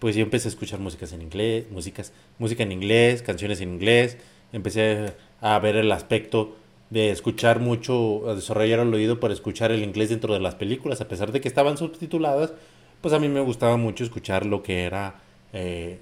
pues 0.00 0.16
yo 0.16 0.22
empecé 0.22 0.48
a 0.48 0.50
escuchar 0.50 0.80
músicas 0.80 1.12
en 1.12 1.22
inglés, 1.22 1.66
músicas, 1.70 2.12
música 2.38 2.64
en 2.64 2.72
inglés, 2.72 3.22
canciones 3.22 3.60
en 3.60 3.74
inglés, 3.74 4.18
empecé 4.52 5.14
a 5.40 5.58
ver 5.60 5.76
el 5.76 5.92
aspecto 5.92 6.56
de 6.90 7.10
escuchar 7.10 7.60
mucho, 7.60 8.28
a 8.28 8.34
desarrollar 8.34 8.80
el 8.80 8.92
oído 8.92 9.20
para 9.20 9.32
escuchar 9.32 9.70
el 9.70 9.84
inglés 9.84 10.10
dentro 10.10 10.34
de 10.34 10.40
las 10.40 10.56
películas, 10.56 11.00
a 11.00 11.06
pesar 11.06 11.30
de 11.30 11.40
que 11.40 11.48
estaban 11.48 11.78
subtituladas, 11.78 12.52
pues 13.00 13.14
a 13.14 13.20
mí 13.20 13.28
me 13.28 13.40
gustaba 13.40 13.76
mucho 13.76 14.02
escuchar 14.02 14.44
lo 14.46 14.64
que 14.64 14.82
era 14.82 15.20
eh, 15.52 16.00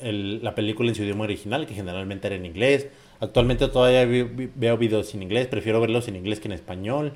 la 0.00 0.54
película 0.54 0.88
en 0.88 0.94
su 0.94 1.02
idioma 1.02 1.24
original, 1.24 1.66
que 1.66 1.74
generalmente 1.74 2.26
era 2.26 2.36
en 2.36 2.46
inglés. 2.46 2.88
Actualmente 3.20 3.66
todavía 3.68 4.06
veo 4.06 4.78
videos 4.78 5.14
en 5.14 5.22
inglés, 5.22 5.46
prefiero 5.48 5.80
verlos 5.80 6.08
en 6.08 6.16
inglés 6.16 6.40
que 6.40 6.48
en 6.48 6.52
español. 6.52 7.14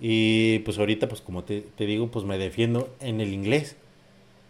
Y 0.00 0.60
pues 0.60 0.78
ahorita, 0.78 1.08
pues 1.08 1.20
como 1.20 1.44
te, 1.44 1.60
te 1.60 1.86
digo, 1.86 2.08
pues 2.10 2.24
me 2.24 2.38
defiendo 2.38 2.88
en 3.00 3.20
el 3.20 3.32
inglés. 3.32 3.76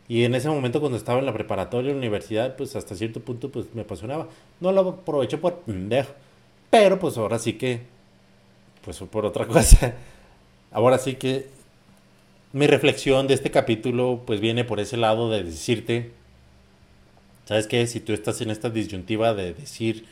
Y 0.09 0.25
en 0.25 0.35
ese 0.35 0.49
momento 0.49 0.81
cuando 0.81 0.97
estaba 0.97 1.19
en 1.19 1.27
la 1.27 1.35
preparatoria, 1.35 1.91
en 1.91 1.97
la 1.97 2.01
universidad, 2.01 2.57
pues 2.57 2.75
hasta 2.77 2.95
cierto 2.95 3.21
punto 3.21 3.51
pues 3.51 3.67
me 3.75 3.83
apasionaba. 3.83 4.29
No 4.61 4.73
lo 4.73 4.81
aproveché 4.81 5.37
por 5.37 5.61
pendejo. 5.61 6.13
Pero 6.71 6.99
pues 6.99 7.17
ahora 7.19 7.39
sí 7.39 7.55
que, 7.55 7.81
pues 8.85 8.99
por 8.99 9.27
otra 9.27 9.47
cosa. 9.49 9.95
Ahora 10.71 10.99
sí 10.99 11.15
que 11.15 11.47
mi 12.53 12.67
reflexión 12.67 13.27
de 13.27 13.35
este 13.35 13.51
capítulo 13.51 14.23
pues 14.27 14.41
viene 14.41 14.65
por 14.65 14.81
ese 14.81 14.97
lado 14.97 15.31
de 15.31 15.45
decirte, 15.45 16.13
¿sabes 17.49 17.67
qué? 17.67 17.87
Si 17.87 18.01
tú 18.01 18.13
estás 18.13 18.43
en 18.43 18.51
esta 18.51 18.69
disyuntiva 18.69 19.33
de 19.33 19.55
decir, 19.55 20.05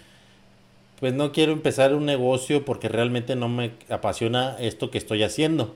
pues 0.99 1.13
no 1.13 1.33
quiero 1.33 1.53
empezar 1.53 1.95
un 1.95 2.07
negocio 2.07 2.65
porque 2.65 2.89
realmente 2.89 3.37
no 3.37 3.51
me 3.51 3.73
apasiona 3.91 4.57
esto 4.59 4.91
que 4.91 4.97
estoy 4.97 5.23
haciendo 5.23 5.75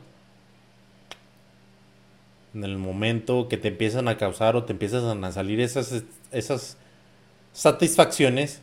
en 2.55 2.65
el 2.65 2.79
momento 2.79 3.47
que 3.47 3.59
te 3.59 3.69
empiezan 3.69 4.09
a 4.09 4.17
causar 4.17 4.57
o 4.57 4.65
te 4.65 4.73
empiezan 4.73 5.23
a 5.23 5.33
salir 5.33 5.61
esas, 5.61 6.03
esas 6.33 6.79
satisfacciones, 7.53 8.63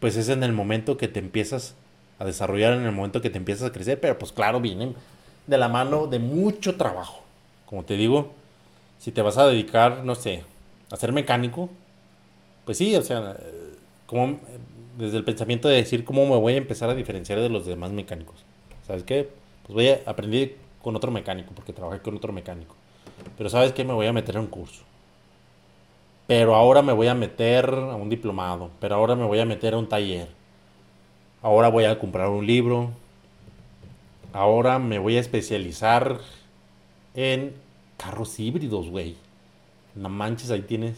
pues 0.00 0.16
es 0.16 0.28
en 0.28 0.42
el 0.42 0.52
momento 0.52 0.96
que 0.96 1.06
te 1.06 1.20
empiezas 1.20 1.76
a 2.18 2.24
desarrollar, 2.24 2.72
en 2.72 2.82
el 2.82 2.92
momento 2.92 3.22
que 3.22 3.30
te 3.30 3.38
empiezas 3.38 3.70
a 3.70 3.72
crecer, 3.72 4.00
pero 4.00 4.18
pues 4.18 4.32
claro, 4.32 4.60
vienen 4.60 4.96
de 5.46 5.56
la 5.56 5.68
mano 5.68 6.08
de 6.08 6.18
mucho 6.18 6.76
trabajo. 6.76 7.22
Como 7.64 7.84
te 7.84 7.94
digo, 7.94 8.32
si 8.98 9.12
te 9.12 9.22
vas 9.22 9.38
a 9.38 9.46
dedicar, 9.46 10.04
no 10.04 10.16
sé, 10.16 10.42
a 10.90 10.96
ser 10.96 11.12
mecánico, 11.12 11.70
pues 12.64 12.78
sí, 12.78 12.94
o 12.96 13.02
sea, 13.02 13.36
como 14.06 14.40
desde 14.98 15.16
el 15.16 15.24
pensamiento 15.24 15.68
de 15.68 15.76
decir 15.76 16.04
cómo 16.04 16.26
me 16.26 16.36
voy 16.36 16.54
a 16.54 16.56
empezar 16.56 16.90
a 16.90 16.94
diferenciar 16.94 17.40
de 17.40 17.48
los 17.48 17.66
demás 17.66 17.90
mecánicos. 17.92 18.44
¿Sabes 18.86 19.04
qué? 19.04 19.28
Pues 19.62 19.74
voy 19.74 19.88
a 19.88 20.00
aprender 20.06 20.56
con 20.82 20.96
otro 20.96 21.10
mecánico, 21.10 21.52
porque 21.54 21.72
trabajé 21.72 22.00
con 22.00 22.16
otro 22.16 22.32
mecánico. 22.32 22.74
Pero 23.36 23.50
sabes 23.50 23.72
que 23.72 23.84
me 23.84 23.92
voy 23.92 24.06
a 24.06 24.12
meter 24.12 24.36
a 24.36 24.40
un 24.40 24.46
curso. 24.46 24.82
Pero 26.26 26.54
ahora 26.54 26.82
me 26.82 26.92
voy 26.92 27.08
a 27.08 27.14
meter 27.14 27.68
a 27.68 27.96
un 27.96 28.08
diplomado. 28.08 28.70
Pero 28.80 28.94
ahora 28.94 29.14
me 29.16 29.24
voy 29.24 29.40
a 29.40 29.44
meter 29.44 29.74
a 29.74 29.78
un 29.78 29.88
taller. 29.88 30.28
Ahora 31.42 31.68
voy 31.68 31.84
a 31.84 31.98
comprar 31.98 32.28
un 32.28 32.46
libro. 32.46 32.90
Ahora 34.32 34.78
me 34.78 34.98
voy 34.98 35.16
a 35.16 35.20
especializar 35.20 36.20
en 37.14 37.54
carros 37.96 38.38
híbridos, 38.38 38.88
güey. 38.88 39.16
No 40.00 40.08
manches, 40.08 40.50
ahí 40.50 40.62
tienes 40.62 40.96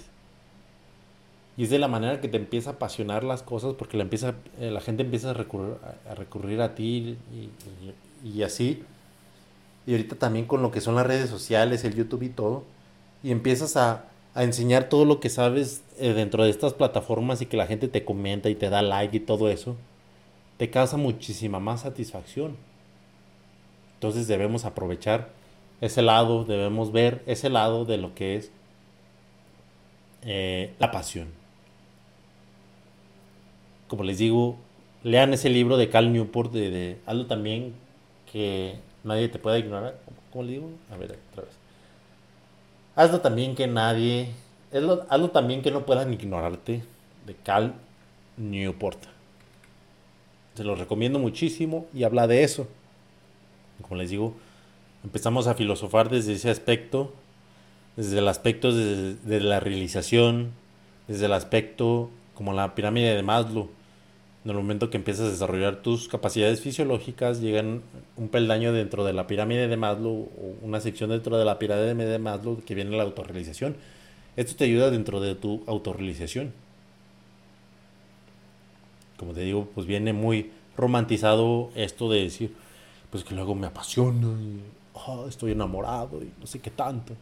Y 1.56 1.64
es 1.64 1.70
de 1.70 1.80
la 1.80 1.88
manera 1.88 2.20
que 2.20 2.28
te 2.28 2.36
empieza 2.36 2.70
a 2.70 2.72
apasionar 2.74 3.24
las 3.24 3.42
cosas 3.42 3.74
porque 3.74 3.96
la, 3.96 4.04
empieza, 4.04 4.34
eh, 4.60 4.70
la 4.70 4.80
gente 4.80 5.02
empieza 5.02 5.30
a 5.30 5.34
recurrir 5.34 5.74
a, 6.08 6.14
recurrir 6.14 6.60
a 6.62 6.76
ti 6.76 7.18
y, 7.32 7.50
y, 8.28 8.42
así. 8.44 8.84
Y 9.86 9.92
ahorita 9.92 10.16
también 10.16 10.46
con 10.46 10.62
lo 10.62 10.70
que 10.70 10.80
son 10.80 10.94
las 10.94 11.06
redes 11.06 11.28
sociales, 11.28 11.82
el 11.84 11.96
YouTube 11.96 12.22
y 12.22 12.28
todo. 12.28 12.62
Y 13.24 13.32
empiezas 13.32 13.76
a, 13.76 14.04
a 14.34 14.44
enseñar 14.44 14.88
todo 14.88 15.04
lo 15.04 15.18
que 15.18 15.30
sabes 15.30 15.82
eh, 15.98 16.12
dentro 16.12 16.44
de 16.44 16.50
estas 16.50 16.72
plataformas 16.72 17.42
y 17.42 17.46
que 17.46 17.56
la 17.56 17.66
gente 17.66 17.88
te 17.88 18.04
comenta 18.04 18.48
y 18.50 18.54
te 18.54 18.70
da 18.70 18.82
like 18.82 19.16
y 19.16 19.20
todo 19.20 19.50
eso. 19.50 19.74
Te 20.58 20.70
causa 20.70 20.96
muchísima 20.96 21.58
más 21.58 21.80
satisfacción. 21.80 22.56
Entonces 23.94 24.28
debemos 24.28 24.64
aprovechar 24.64 25.30
ese 25.80 26.02
lado, 26.02 26.44
debemos 26.44 26.92
ver 26.92 27.24
ese 27.26 27.50
lado 27.50 27.84
de 27.84 27.98
lo 27.98 28.14
que 28.14 28.36
es 28.36 28.52
eh, 30.24 30.74
la 30.78 30.90
pasión 30.90 31.42
como 33.92 34.04
les 34.04 34.16
digo, 34.16 34.56
lean 35.02 35.34
ese 35.34 35.50
libro 35.50 35.76
de 35.76 35.90
Cal 35.90 36.14
Newport, 36.14 36.50
de, 36.50 36.96
algo 37.04 37.26
también 37.26 37.74
que 38.32 38.76
nadie 39.04 39.28
te 39.28 39.38
pueda 39.38 39.58
ignorar. 39.58 39.98
¿Cómo 40.32 40.44
le 40.44 40.52
digo? 40.52 40.70
A 40.90 40.96
ver, 40.96 41.18
otra 41.30 41.42
vez. 41.42 41.52
Hazlo 42.96 43.20
también 43.20 43.54
que 43.54 43.66
nadie, 43.66 44.30
hazlo, 45.10 45.28
también 45.28 45.60
que 45.60 45.70
no 45.70 45.84
puedan 45.84 46.10
ignorarte, 46.10 46.82
de 47.26 47.34
Cal 47.34 47.74
Newport. 48.38 48.98
Se 50.54 50.64
lo 50.64 50.74
recomiendo 50.74 51.18
muchísimo 51.18 51.84
y 51.92 52.04
habla 52.04 52.26
de 52.26 52.44
eso. 52.44 52.66
Como 53.82 53.96
les 53.96 54.08
digo, 54.08 54.32
empezamos 55.04 55.48
a 55.48 55.54
filosofar 55.54 56.08
desde 56.08 56.32
ese 56.32 56.48
aspecto, 56.48 57.12
desde 57.96 58.18
el 58.18 58.28
aspecto 58.28 58.72
de, 58.72 59.40
la 59.40 59.60
realización, 59.60 60.52
desde 61.08 61.26
el 61.26 61.32
aspecto 61.32 62.10
como 62.34 62.52
la 62.52 62.74
pirámide 62.74 63.14
de 63.14 63.22
Maslow 63.22 63.70
en 64.44 64.50
el 64.50 64.56
momento 64.56 64.90
que 64.90 64.96
empiezas 64.96 65.28
a 65.28 65.30
desarrollar 65.30 65.82
tus 65.82 66.08
capacidades 66.08 66.60
fisiológicas, 66.60 67.40
llegan 67.40 67.82
un 68.16 68.28
peldaño 68.28 68.72
dentro 68.72 69.04
de 69.04 69.12
la 69.12 69.28
pirámide 69.28 69.68
de 69.68 69.76
Maslow 69.76 70.30
o 70.36 70.56
una 70.62 70.80
sección 70.80 71.10
dentro 71.10 71.38
de 71.38 71.44
la 71.44 71.60
pirámide 71.60 72.06
de 72.06 72.18
Maslow 72.18 72.60
que 72.64 72.74
viene 72.74 72.96
la 72.96 73.04
autorrealización. 73.04 73.76
Esto 74.36 74.56
te 74.56 74.64
ayuda 74.64 74.90
dentro 74.90 75.20
de 75.20 75.36
tu 75.36 75.62
autorrealización. 75.68 76.52
Como 79.16 79.32
te 79.32 79.42
digo, 79.42 79.68
pues 79.72 79.86
viene 79.86 80.12
muy 80.12 80.50
romantizado 80.76 81.70
esto 81.76 82.10
de 82.10 82.22
decir, 82.22 82.52
pues 83.10 83.22
que 83.22 83.36
luego 83.36 83.54
me 83.54 83.68
apasiona 83.68 84.26
y 84.42 84.60
ah, 84.96 85.24
estoy 85.28 85.52
enamorado 85.52 86.20
y 86.20 86.32
no 86.40 86.48
sé 86.48 86.58
qué 86.58 86.70
tanto. 86.70 87.14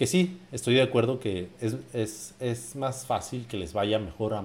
Que 0.00 0.06
sí, 0.06 0.40
estoy 0.50 0.76
de 0.76 0.80
acuerdo 0.80 1.20
que 1.20 1.50
es, 1.60 1.76
es, 1.92 2.34
es 2.40 2.74
más 2.74 3.04
fácil 3.04 3.46
que 3.46 3.58
les 3.58 3.74
vaya 3.74 3.98
mejor 3.98 4.32
a 4.32 4.42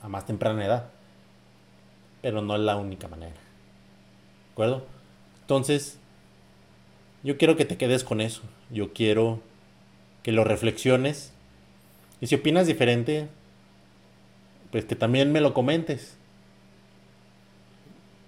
a 0.00 0.08
más 0.08 0.24
temprana 0.24 0.64
edad. 0.64 0.86
Pero 2.22 2.40
no 2.40 2.54
es 2.54 2.62
la 2.62 2.76
única 2.76 3.06
manera. 3.06 3.34
¿De 3.34 4.52
acuerdo? 4.52 4.86
Entonces, 5.42 5.98
yo 7.22 7.36
quiero 7.36 7.54
que 7.58 7.66
te 7.66 7.76
quedes 7.76 8.02
con 8.02 8.22
eso. 8.22 8.40
Yo 8.70 8.94
quiero 8.94 9.40
que 10.22 10.32
lo 10.32 10.42
reflexiones. 10.42 11.34
Y 12.22 12.26
si 12.28 12.36
opinas 12.36 12.66
diferente, 12.66 13.28
pues 14.72 14.86
que 14.86 14.96
también 14.96 15.32
me 15.32 15.42
lo 15.42 15.52
comentes. 15.52 16.16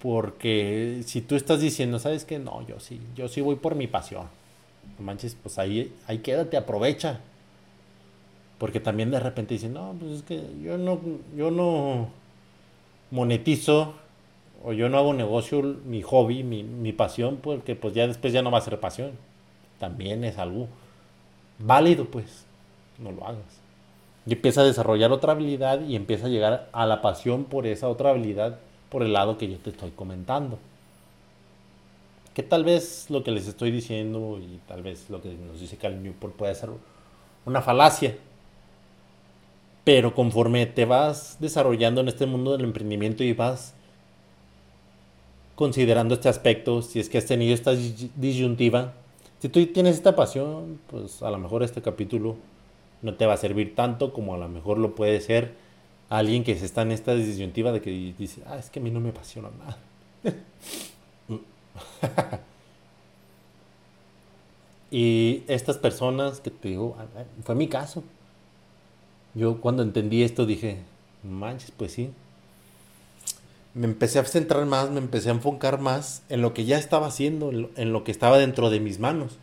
Porque 0.02 1.00
si 1.06 1.22
tú 1.22 1.36
estás 1.36 1.62
diciendo, 1.62 1.98
¿sabes 1.98 2.26
qué? 2.26 2.38
No, 2.38 2.66
yo 2.66 2.80
sí, 2.80 3.00
yo 3.14 3.28
sí 3.28 3.40
voy 3.40 3.56
por 3.56 3.76
mi 3.76 3.86
pasión. 3.86 4.28
No 4.98 5.04
manches, 5.04 5.36
pues 5.40 5.58
ahí, 5.58 5.92
ahí 6.06 6.18
quédate, 6.18 6.56
aprovecha. 6.56 7.20
Porque 8.58 8.80
también 8.80 9.10
de 9.10 9.20
repente 9.20 9.54
dicen, 9.54 9.74
no, 9.74 9.94
pues 9.98 10.12
es 10.12 10.22
que 10.22 10.42
yo 10.62 10.78
no, 10.78 10.98
yo 11.36 11.50
no 11.50 12.08
monetizo 13.10 13.94
o 14.64 14.72
yo 14.72 14.88
no 14.88 14.98
hago 14.98 15.12
negocio, 15.12 15.62
mi 15.62 16.02
hobby, 16.02 16.42
mi, 16.42 16.64
mi 16.64 16.92
pasión, 16.92 17.38
porque 17.42 17.76
pues 17.76 17.94
ya 17.94 18.06
después 18.06 18.32
ya 18.32 18.42
no 18.42 18.50
va 18.50 18.58
a 18.58 18.62
ser 18.62 18.80
pasión. 18.80 19.12
También 19.78 20.24
es 20.24 20.38
algo 20.38 20.68
válido, 21.58 22.06
pues, 22.06 22.44
no 22.98 23.12
lo 23.12 23.26
hagas. 23.26 23.60
Y 24.26 24.32
empieza 24.32 24.62
a 24.62 24.64
desarrollar 24.64 25.12
otra 25.12 25.32
habilidad 25.32 25.82
y 25.82 25.94
empieza 25.94 26.26
a 26.26 26.30
llegar 26.30 26.68
a 26.72 26.86
la 26.86 27.00
pasión 27.02 27.44
por 27.44 27.66
esa 27.66 27.88
otra 27.88 28.10
habilidad, 28.10 28.58
por 28.90 29.02
el 29.02 29.12
lado 29.12 29.38
que 29.38 29.48
yo 29.48 29.58
te 29.58 29.70
estoy 29.70 29.90
comentando. 29.90 30.58
Que 32.36 32.42
tal 32.42 32.64
vez 32.64 33.06
lo 33.08 33.24
que 33.24 33.30
les 33.30 33.46
estoy 33.46 33.70
diciendo 33.70 34.38
y 34.38 34.60
tal 34.68 34.82
vez 34.82 35.08
lo 35.08 35.22
que 35.22 35.32
nos 35.32 35.58
dice 35.58 35.78
Cal 35.78 36.02
Newport 36.02 36.34
puede 36.36 36.54
ser 36.54 36.68
una 37.46 37.62
falacia, 37.62 38.14
pero 39.84 40.14
conforme 40.14 40.66
te 40.66 40.84
vas 40.84 41.38
desarrollando 41.40 42.02
en 42.02 42.08
este 42.08 42.26
mundo 42.26 42.52
del 42.52 42.66
emprendimiento 42.66 43.24
y 43.24 43.32
vas 43.32 43.72
considerando 45.54 46.12
este 46.12 46.28
aspecto, 46.28 46.82
si 46.82 47.00
es 47.00 47.08
que 47.08 47.16
has 47.16 47.24
tenido 47.24 47.54
esta 47.54 47.72
disyuntiva, 48.16 48.92
si 49.38 49.48
tú 49.48 49.64
tienes 49.68 49.96
esta 49.96 50.14
pasión, 50.14 50.78
pues 50.88 51.22
a 51.22 51.30
lo 51.30 51.38
mejor 51.38 51.62
este 51.62 51.80
capítulo 51.80 52.36
no 53.00 53.14
te 53.14 53.24
va 53.24 53.32
a 53.32 53.38
servir 53.38 53.74
tanto 53.74 54.12
como 54.12 54.34
a 54.34 54.38
lo 54.38 54.50
mejor 54.50 54.76
lo 54.76 54.94
puede 54.94 55.22
ser 55.22 55.54
alguien 56.10 56.44
que 56.44 56.54
se 56.54 56.66
está 56.66 56.82
en 56.82 56.92
esta 56.92 57.14
disyuntiva 57.14 57.72
de 57.72 57.80
que 57.80 58.12
dice, 58.18 58.42
ah, 58.46 58.58
es 58.58 58.68
que 58.68 58.78
a 58.78 58.82
mí 58.82 58.90
no 58.90 59.00
me 59.00 59.08
apasiona 59.08 59.48
nada. 59.58 59.78
y 64.90 65.42
estas 65.48 65.78
personas 65.78 66.40
que 66.40 66.50
te 66.50 66.68
digo, 66.68 66.96
fue 67.44 67.54
mi 67.54 67.68
caso. 67.68 68.02
Yo 69.34 69.60
cuando 69.60 69.82
entendí 69.82 70.22
esto 70.22 70.46
dije, 70.46 70.78
manches, 71.22 71.70
pues 71.70 71.92
sí. 71.92 72.10
Me 73.74 73.86
empecé 73.86 74.18
a 74.18 74.24
centrar 74.24 74.64
más, 74.64 74.90
me 74.90 74.98
empecé 74.98 75.28
a 75.28 75.32
enfocar 75.32 75.78
más 75.78 76.22
en 76.30 76.40
lo 76.40 76.54
que 76.54 76.64
ya 76.64 76.78
estaba 76.78 77.06
haciendo, 77.06 77.50
en 77.50 77.92
lo, 77.92 78.04
que 78.04 78.10
estaba 78.10 78.38
dentro 78.38 78.70
de 78.70 78.80
mis 78.80 78.98
manos. 78.98 79.36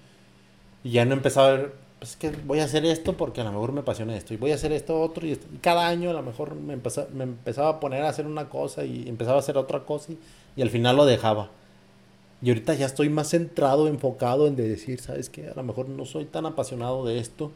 Y 0.83 0.91
ya 0.91 1.05
no 1.05 1.13
empezaba 1.13 1.47
a 1.47 1.51
ver, 1.51 1.73
pues 1.99 2.15
que 2.15 2.31
voy 2.31 2.59
a 2.59 2.63
hacer 2.63 2.83
esto 2.85 3.15
porque 3.15 3.41
a 3.41 3.43
lo 3.43 3.51
mejor 3.51 3.71
me 3.71 3.81
apasiona 3.81 4.17
esto, 4.17 4.33
y 4.33 4.37
voy 4.37 4.51
a 4.51 4.55
hacer 4.55 4.71
esto 4.71 4.99
otro, 4.99 5.27
y, 5.27 5.39
cada 5.61 5.87
año 5.87 6.09
a 6.09 6.13
lo 6.13 6.23
mejor 6.23 6.55
me, 6.55 6.73
empezaba, 6.73 7.69
a 7.69 7.79
poner 7.79 8.01
a 8.01 8.09
hacer 8.09 8.25
una 8.25 8.49
cosa 8.49 8.83
y 8.85 9.07
empezaba 9.07 9.37
a 9.37 9.39
hacer 9.39 9.57
otra 9.57 9.85
cosa 9.85 10.13
y 10.55 10.61
al 10.63 10.71
final 10.71 10.97
lo 10.97 11.05
dejaba. 11.05 11.49
Y 12.43 12.49
ahorita 12.49 12.73
ya 12.75 12.85
estoy 12.85 13.09
más 13.09 13.29
centrado, 13.29 13.87
enfocado 13.87 14.47
en 14.47 14.55
decir, 14.55 14.99
¿sabes 14.99 15.29
qué? 15.29 15.47
A 15.47 15.55
lo 15.55 15.63
mejor 15.63 15.89
no 15.89 16.05
soy 16.05 16.25
tan 16.25 16.45
apasionado 16.45 17.05
de 17.05 17.17
esto 17.17 17.51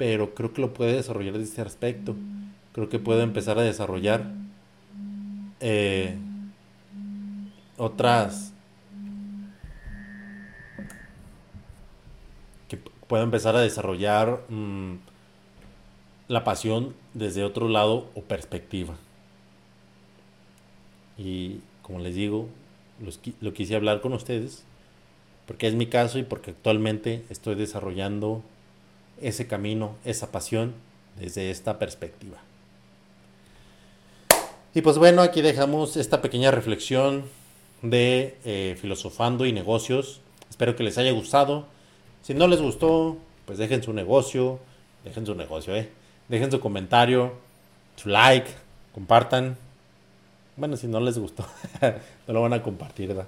pero 0.00 0.34
creo 0.34 0.54
que 0.54 0.62
lo 0.62 0.72
puede 0.72 0.94
desarrollar 0.94 1.36
de 1.36 1.44
este 1.44 1.60
aspecto. 1.60 2.16
Creo 2.72 2.88
que 2.88 2.98
puede 2.98 3.22
empezar 3.22 3.58
a 3.58 3.62
desarrollar 3.62 4.32
eh, 5.60 6.16
otras 7.76 8.54
que 12.66 12.78
pueda 12.78 13.24
empezar 13.24 13.56
a 13.56 13.60
desarrollar 13.60 14.40
mm, 14.48 14.94
la 16.28 16.44
pasión 16.44 16.94
desde 17.12 17.44
otro 17.44 17.68
lado 17.68 18.08
o 18.14 18.22
perspectiva. 18.22 18.94
Y 21.18 21.60
como 21.82 21.98
les 21.98 22.14
digo, 22.14 22.48
lo 23.40 23.52
quise 23.52 23.76
hablar 23.76 24.00
con 24.00 24.12
ustedes 24.12 24.64
porque 25.50 25.66
es 25.66 25.74
mi 25.74 25.86
caso 25.86 26.20
y 26.20 26.22
porque 26.22 26.52
actualmente 26.52 27.24
estoy 27.28 27.56
desarrollando 27.56 28.40
ese 29.20 29.48
camino, 29.48 29.96
esa 30.04 30.30
pasión 30.30 30.74
desde 31.18 31.50
esta 31.50 31.76
perspectiva. 31.80 32.38
Y 34.76 34.82
pues 34.82 34.96
bueno, 34.96 35.22
aquí 35.22 35.42
dejamos 35.42 35.96
esta 35.96 36.22
pequeña 36.22 36.52
reflexión 36.52 37.24
de 37.82 38.38
eh, 38.44 38.78
filosofando 38.80 39.44
y 39.44 39.52
negocios. 39.52 40.20
Espero 40.48 40.76
que 40.76 40.84
les 40.84 40.98
haya 40.98 41.10
gustado. 41.10 41.66
Si 42.22 42.32
no 42.32 42.46
les 42.46 42.60
gustó, 42.60 43.16
pues 43.44 43.58
dejen 43.58 43.82
su 43.82 43.92
negocio, 43.92 44.60
dejen 45.02 45.26
su 45.26 45.34
negocio, 45.34 45.74
eh. 45.74 45.88
Dejen 46.28 46.52
su 46.52 46.60
comentario, 46.60 47.32
su 47.96 48.08
like, 48.08 48.48
compartan. 48.94 49.56
Bueno, 50.56 50.76
si 50.76 50.86
no 50.86 51.00
les 51.00 51.18
gustó, 51.18 51.44
no 52.26 52.34
lo 52.34 52.42
van 52.42 52.52
a 52.52 52.62
compartir, 52.62 53.08
¿verdad? 53.08 53.26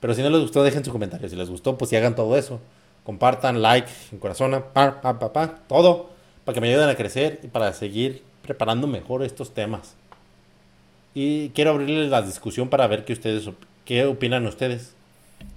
Pero 0.00 0.14
si 0.14 0.22
no 0.22 0.30
les 0.30 0.40
gustó, 0.40 0.62
dejen 0.62 0.84
su 0.84 0.92
comentario. 0.92 1.28
Si 1.28 1.36
les 1.36 1.50
gustó, 1.50 1.76
pues 1.76 1.90
si 1.90 1.96
hagan 1.96 2.14
todo 2.14 2.36
eso 2.36 2.60
compartan, 3.08 3.62
like, 3.62 3.88
corazón, 4.20 4.62
pa, 4.74 5.00
pa, 5.00 5.18
pa, 5.18 5.32
pa, 5.32 5.48
todo, 5.66 6.10
para 6.44 6.52
que 6.52 6.60
me 6.60 6.68
ayuden 6.68 6.90
a 6.90 6.94
crecer 6.94 7.40
y 7.42 7.46
para 7.46 7.72
seguir 7.72 8.22
preparando 8.42 8.86
mejor 8.86 9.22
estos 9.22 9.54
temas. 9.54 9.96
Y 11.14 11.48
quiero 11.54 11.70
abrirles 11.70 12.10
la 12.10 12.20
discusión 12.20 12.68
para 12.68 12.86
ver 12.86 13.06
qué 13.06 13.14
ustedes, 13.14 13.48
qué 13.86 14.04
opinan 14.04 14.44
ustedes. 14.46 14.92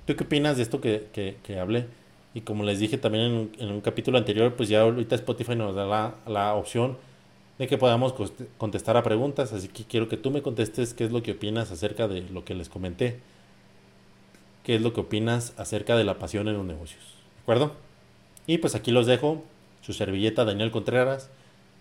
¿Tú 0.05 0.15
qué 0.15 0.23
opinas 0.23 0.55
de 0.55 0.63
esto 0.63 0.79
que, 0.79 1.07
que, 1.11 1.39
que 1.43 1.59
hablé? 1.59 1.87
Y 2.33 2.39
como 2.39 2.63
les 2.63 2.79
dije 2.79 2.97
también 2.97 3.25
en 3.25 3.51
en 3.59 3.69
un, 3.69 3.81
capítulo 3.81 4.17
anterior, 4.17 4.53
pues 4.53 4.69
ya 4.69 4.83
ahorita 4.83 5.15
Spotify 5.15 5.53
nos 5.57 5.75
da 5.75 5.85
la, 5.85 6.15
la 6.27 6.53
opción 6.53 6.97
de 7.61 7.67
que 7.67 7.77
podamos 7.77 8.15
contestar 8.57 8.97
a 8.97 9.03
preguntas. 9.03 9.53
Así 9.53 9.67
que 9.67 9.83
quiero 9.83 10.09
que 10.09 10.17
tú 10.17 10.31
me 10.31 10.41
contestes 10.41 10.95
qué 10.95 11.03
es 11.05 11.11
lo 11.11 11.21
que 11.21 11.33
opinas 11.33 11.71
acerca 11.71 12.07
de 12.07 12.21
lo 12.21 12.43
que 12.43 12.55
les 12.55 12.69
comenté. 12.69 13.19
¿Qué 14.63 14.75
es 14.75 14.81
lo 14.81 14.93
que 14.93 15.01
opinas 15.01 15.53
acerca 15.57 15.95
de 15.95 16.03
la 16.03 16.17
pasión 16.17 16.47
en 16.47 16.55
los 16.55 16.65
negocios? 16.65 17.03
¿De 17.35 17.41
acuerdo? 17.43 17.73
Y 18.47 18.57
pues 18.57 18.73
aquí 18.73 18.89
los 18.89 19.05
dejo. 19.05 19.43
su 19.81 19.93
servilleta 19.93 20.43
Daniel 20.43 20.71
Contreras. 20.71 21.29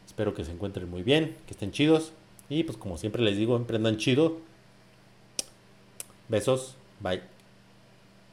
Espero 0.06 0.34
que 0.34 0.44
se 0.44 0.52
encuentren 0.52 0.90
muy 0.90 1.02
bien, 1.02 1.34
que 1.46 1.54
estén 1.54 1.72
chidos. 1.72 2.12
Y 2.50 2.64
pues 2.64 2.76
como 2.76 2.98
siempre 2.98 3.22
les 3.22 3.38
digo, 3.38 3.56
emprendan 3.56 3.96
chido. 3.96 4.36
Besos, 6.28 6.76
bye. 7.00 7.39